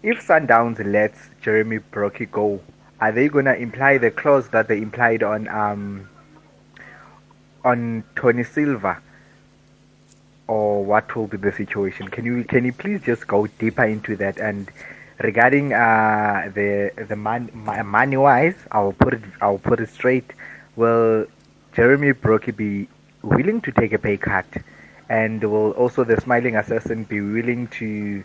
if 0.02 0.26
Sundowns 0.28 0.84
lets 0.84 1.30
Jeremy 1.42 1.78
Brockie 1.78 2.32
go, 2.32 2.60
are 3.02 3.12
they 3.12 3.28
going 3.28 3.46
to 3.46 3.56
imply 3.56 4.00
the 4.00 4.10
clause 4.10 4.50
that 4.50 4.68
they 4.68 4.78
implied 4.78 5.22
on 5.22 5.48
um, 5.50 6.10
on 7.64 8.04
Tony 8.16 8.44
Silva? 8.44 9.00
Or 10.52 10.84
what 10.84 11.16
will 11.16 11.28
be 11.28 11.38
the 11.38 11.52
situation? 11.54 12.10
Can 12.10 12.26
you 12.26 12.44
can 12.44 12.66
you 12.66 12.74
please 12.74 13.02
just 13.02 13.26
go 13.28 13.48
deeper 13.48 13.86
into 13.86 14.18
that? 14.18 14.38
And 14.38 14.70
regarding 15.20 15.72
uh, 15.74 16.52
the 16.54 16.92
the 17.10 17.16
man, 17.16 17.50
money 17.86 18.18
wise, 18.18 18.58
I'll 18.72 18.98
put 19.04 19.14
it 19.14 19.24
I'll 19.42 19.64
put 19.70 19.80
it 19.80 19.90
straight. 19.90 20.34
Will 20.76 21.26
Jeremy 21.74 22.12
Brockie 22.12 22.56
be 22.56 22.90
willing 23.22 23.62
to 23.62 23.72
take 23.72 23.94
a 23.94 24.00
pay 24.08 24.18
cut? 24.18 24.46
And 25.10 25.44
will 25.44 25.72
also 25.72 26.04
the 26.04 26.20
smiling 26.20 26.56
assassin 26.58 27.06
be 27.06 27.22
willing 27.22 27.68
to 27.80 28.24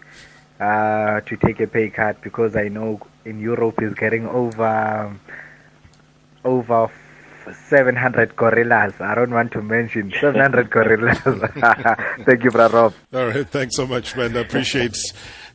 uh, 0.58 1.20
to 1.20 1.36
take 1.36 1.60
a 1.60 1.68
pay 1.68 1.90
cut? 1.90 2.20
Because 2.22 2.56
I 2.56 2.66
know 2.68 3.00
in 3.24 3.40
Europe 3.40 3.80
he's 3.80 3.94
getting 3.94 4.26
over 4.26 5.14
over 6.44 6.90
700 7.54 8.36
gorillas. 8.36 8.94
I 9.00 9.14
don't 9.14 9.30
want 9.30 9.52
to 9.52 9.62
mention 9.62 10.12
700 10.20 10.70
gorillas. 10.70 11.18
Thank 12.24 12.44
you, 12.44 12.50
Brother 12.50 12.76
Rob. 12.76 12.94
All 13.12 13.26
right. 13.26 13.48
Thanks 13.48 13.76
so 13.76 13.86
much, 13.86 14.16
man. 14.16 14.36
I 14.36 14.40
appreciate. 14.40 14.96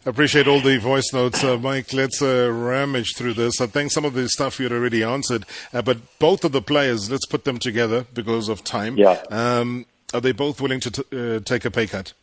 Appreciate 0.04 0.47
all 0.47 0.62
the 0.62 0.80
voice 0.80 1.13
notes, 1.13 1.43
uh, 1.43 1.60
Mike. 1.60 1.93
Let's 1.93 2.23
uh, 2.23 2.51
ramage 2.51 3.15
through 3.15 3.36
this. 3.36 3.62
I 3.62 3.67
think 3.67 3.91
some 3.91 4.04
of 4.04 4.15
the 4.15 4.27
stuff 4.30 4.60
you 4.60 4.65
had 4.65 4.71
already 4.71 5.04
answered, 5.04 5.45
uh, 5.75 5.84
but 5.84 5.99
both 6.17 6.43
of 6.43 6.54
the 6.54 6.62
players, 6.62 7.12
let's 7.12 7.27
put 7.27 7.43
them 7.43 7.60
together 7.60 8.08
because 8.12 8.49
of 8.49 8.63
time. 8.63 8.97
Yeah. 8.97 9.21
Um, 9.30 9.86
are 10.12 10.19
they 10.19 10.32
both 10.32 10.60
willing 10.60 10.80
to 10.80 10.89
t- 10.89 11.04
uh, 11.36 11.39
take 11.41 11.65
a 11.65 11.71
pay 11.71 11.86
cut? 11.86 12.13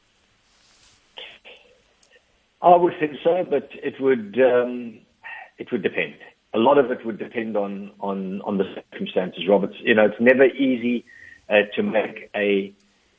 I 2.60 2.74
would 2.74 2.98
think 2.98 3.12
so, 3.22 3.46
but 3.48 3.68
it 3.74 4.00
would 4.00 4.36
um, 4.40 4.98
it 5.58 5.70
would 5.70 5.82
depend 5.82 6.14
a 6.58 6.60
lot 6.68 6.76
of 6.76 6.90
it 6.90 7.04
would 7.06 7.18
depend 7.18 7.56
on 7.56 7.92
on 8.00 8.42
on 8.42 8.58
the 8.58 8.66
circumstances, 8.74 9.42
Robert. 9.48 9.72
You 9.80 9.94
know, 9.94 10.06
it's 10.06 10.20
never 10.20 10.46
easy 10.46 11.04
uh, 11.48 11.62
to 11.76 11.82
make 11.82 12.30
a 12.34 12.72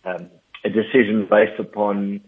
um, 0.04 0.30
a 0.66 0.70
decision 0.70 1.28
based 1.30 1.60
upon 1.60 2.22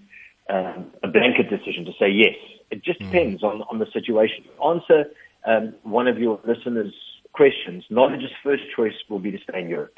um, 0.50 0.92
a 1.04 1.10
blanket 1.18 1.50
decision 1.50 1.84
to 1.86 1.92
say 2.00 2.10
yes. 2.10 2.38
It 2.72 2.84
just 2.84 3.00
mm. 3.00 3.06
depends 3.12 3.44
on 3.44 3.64
on 3.70 3.80
the 3.80 3.88
situation. 3.98 4.46
Answer 4.74 5.00
um, 5.46 5.76
one 5.84 6.08
of 6.08 6.18
your 6.18 6.40
listeners' 6.48 6.94
questions. 7.34 7.84
Knowledge's 7.90 8.36
first 8.42 8.64
choice 8.76 8.98
will 9.10 9.20
be 9.20 9.32
to 9.32 9.40
stay 9.50 9.60
in 9.62 9.68
Europe. 9.70 9.96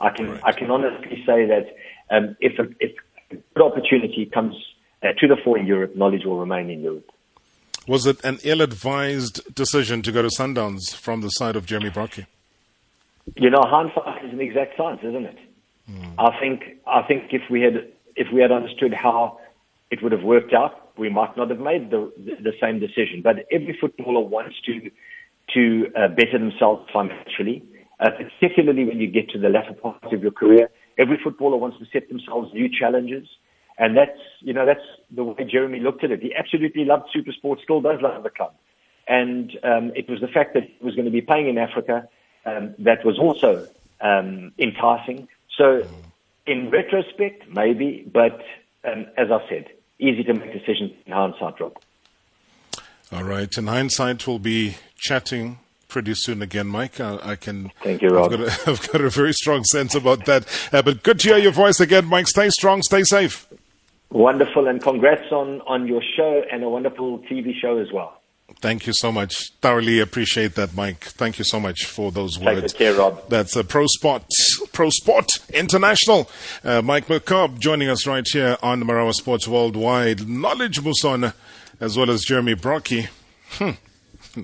I 0.00 0.10
can 0.10 0.30
right. 0.32 0.40
I 0.44 0.52
can 0.52 0.70
honestly 0.70 1.22
say 1.24 1.46
that 1.46 1.66
um, 2.10 2.36
if 2.40 2.58
a, 2.58 2.64
if 2.78 2.92
a 3.30 3.36
good 3.54 3.64
opportunity 3.64 4.26
comes 4.26 4.54
uh, 5.02 5.12
to 5.18 5.28
the 5.28 5.36
fore 5.42 5.58
in 5.58 5.66
Europe, 5.66 5.96
knowledge 5.96 6.24
will 6.26 6.38
remain 6.38 6.68
in 6.68 6.80
Europe. 6.82 7.10
Was 7.86 8.06
it 8.06 8.24
an 8.24 8.38
ill-advised 8.44 9.54
decision 9.54 10.02
to 10.02 10.12
go 10.12 10.22
to 10.22 10.28
Sundowns 10.28 10.94
from 10.94 11.20
the 11.20 11.28
side 11.30 11.56
of 11.56 11.66
Jeremy 11.66 11.90
Brockie? 11.90 12.26
You 13.36 13.50
know, 13.50 13.62
hindsight 13.64 14.24
is 14.24 14.32
an 14.32 14.40
exact 14.40 14.76
science, 14.76 15.00
isn't 15.02 15.24
it? 15.24 15.38
Mm. 15.90 16.14
I 16.18 16.38
think 16.40 16.62
I 16.86 17.02
think 17.02 17.32
if 17.32 17.42
we 17.50 17.60
had 17.62 17.88
if 18.16 18.28
we 18.32 18.40
had 18.40 18.52
understood 18.52 18.94
how 18.94 19.38
it 19.90 20.02
would 20.02 20.12
have 20.12 20.22
worked 20.22 20.52
out, 20.52 20.96
we 20.96 21.08
might 21.08 21.36
not 21.36 21.50
have 21.50 21.58
made 21.58 21.90
the 21.90 22.12
the, 22.16 22.50
the 22.50 22.52
same 22.60 22.78
decision. 22.78 23.20
But 23.22 23.46
every 23.50 23.76
footballer 23.80 24.20
wants 24.20 24.56
to 24.66 24.90
to 25.54 25.92
uh, 25.96 26.08
better 26.08 26.38
themselves 26.38 26.88
financially, 26.92 27.64
uh, 28.00 28.10
particularly 28.10 28.84
when 28.84 29.00
you 29.00 29.08
get 29.08 29.28
to 29.30 29.38
the 29.38 29.48
latter 29.48 29.74
part 29.74 30.12
of 30.12 30.22
your 30.22 30.32
career. 30.32 30.70
Every 30.98 31.18
footballer 31.22 31.56
wants 31.56 31.78
to 31.78 31.86
set 31.92 32.08
themselves 32.08 32.52
new 32.52 32.68
challenges. 32.68 33.26
And 33.78 33.96
that's, 33.96 34.18
you 34.40 34.52
know, 34.52 34.66
that's 34.66 34.84
the 35.10 35.24
way 35.24 35.44
Jeremy 35.44 35.80
looked 35.80 36.04
at 36.04 36.10
it. 36.10 36.22
He 36.22 36.34
absolutely 36.34 36.84
loved 36.84 37.08
Supersport, 37.14 37.62
still 37.62 37.80
does 37.80 38.00
love 38.00 38.22
the 38.22 38.30
club. 38.30 38.54
and 39.08 39.58
um, 39.64 39.92
it 39.96 40.08
was 40.08 40.20
the 40.20 40.28
fact 40.28 40.54
that 40.54 40.64
he 40.64 40.84
was 40.84 40.94
going 40.94 41.06
to 41.06 41.10
be 41.10 41.20
playing 41.20 41.48
in 41.48 41.58
Africa 41.58 42.08
um, 42.46 42.74
that 42.78 43.04
was 43.04 43.18
also 43.18 43.66
um, 44.00 44.52
enticing. 44.58 45.28
So, 45.56 45.86
in 46.46 46.70
retrospect, 46.70 47.48
maybe, 47.48 48.08
but 48.12 48.40
um, 48.84 49.06
as 49.16 49.30
I 49.30 49.46
said, 49.48 49.68
easy 49.98 50.24
to 50.24 50.34
make 50.34 50.52
decisions 50.52 50.92
in 51.06 51.12
hindsight, 51.12 51.60
Rob. 51.60 51.76
All 53.12 53.22
right. 53.22 53.56
In 53.56 53.66
hindsight, 53.66 54.26
we'll 54.26 54.38
be 54.38 54.76
chatting 54.96 55.58
pretty 55.88 56.14
soon 56.14 56.40
again, 56.40 56.66
Mike. 56.66 56.98
I, 56.98 57.18
I 57.22 57.36
can. 57.36 57.70
Thank 57.82 58.02
you, 58.02 58.08
Rob. 58.08 58.32
I've 58.32 58.38
got, 58.38 58.48
a, 58.48 58.60
I've 58.70 58.92
got 58.92 59.00
a 59.02 59.10
very 59.10 59.34
strong 59.34 59.64
sense 59.64 59.94
about 59.94 60.24
that. 60.24 60.46
Uh, 60.72 60.82
but 60.82 61.02
good 61.02 61.20
to 61.20 61.28
hear 61.28 61.38
your 61.38 61.52
voice 61.52 61.78
again, 61.80 62.06
Mike. 62.06 62.26
Stay 62.26 62.48
strong, 62.50 62.82
stay 62.82 63.02
safe. 63.02 63.46
Wonderful, 64.12 64.68
and 64.68 64.82
congrats 64.82 65.32
on, 65.32 65.62
on 65.62 65.86
your 65.86 66.02
show 66.16 66.42
and 66.52 66.62
a 66.62 66.68
wonderful 66.68 67.18
TV 67.20 67.54
show 67.58 67.78
as 67.78 67.90
well. 67.92 68.18
Thank 68.60 68.86
you 68.86 68.92
so 68.92 69.10
much. 69.10 69.52
Thoroughly 69.62 70.00
appreciate 70.00 70.54
that, 70.56 70.74
Mike. 70.74 71.02
Thank 71.04 71.38
you 71.38 71.44
so 71.44 71.58
much 71.58 71.86
for 71.86 72.12
those 72.12 72.36
Take 72.36 72.56
words. 72.56 72.72
care, 72.74 72.92
Rob. 72.94 73.26
That's 73.30 73.56
a 73.56 73.64
Pro 73.64 73.86
Sport, 73.86 74.24
Pro 74.72 74.90
Sport 74.90 75.30
International. 75.54 76.30
Uh, 76.62 76.82
Mike 76.82 77.06
Makaab 77.06 77.58
joining 77.58 77.88
us 77.88 78.06
right 78.06 78.26
here 78.30 78.58
on 78.62 78.82
Marawa 78.82 79.14
Sports 79.14 79.48
Worldwide. 79.48 80.28
Knowledge 80.28 80.80
Musona, 80.82 81.32
as 81.80 81.96
well 81.96 82.10
as 82.10 82.22
Jeremy 82.22 82.54
Brockie. 82.54 83.08
Hmm. 83.52 83.70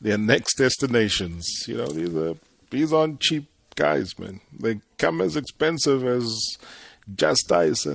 Their 0.00 0.18
next 0.18 0.56
destinations. 0.56 1.48
You 1.68 1.76
know, 1.76 1.86
these 1.86 2.14
are 2.16 2.34
these 2.70 2.92
aren't 2.92 3.20
cheap 3.20 3.46
guys, 3.76 4.18
man. 4.18 4.40
They 4.58 4.80
come 4.98 5.20
as 5.20 5.36
expensive 5.36 6.04
as 6.04 6.58
Just 7.12 7.48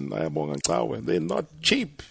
Ayabonga 0.09 0.61
They're 1.01 1.19
not 1.19 1.45
cheap. 1.61 2.01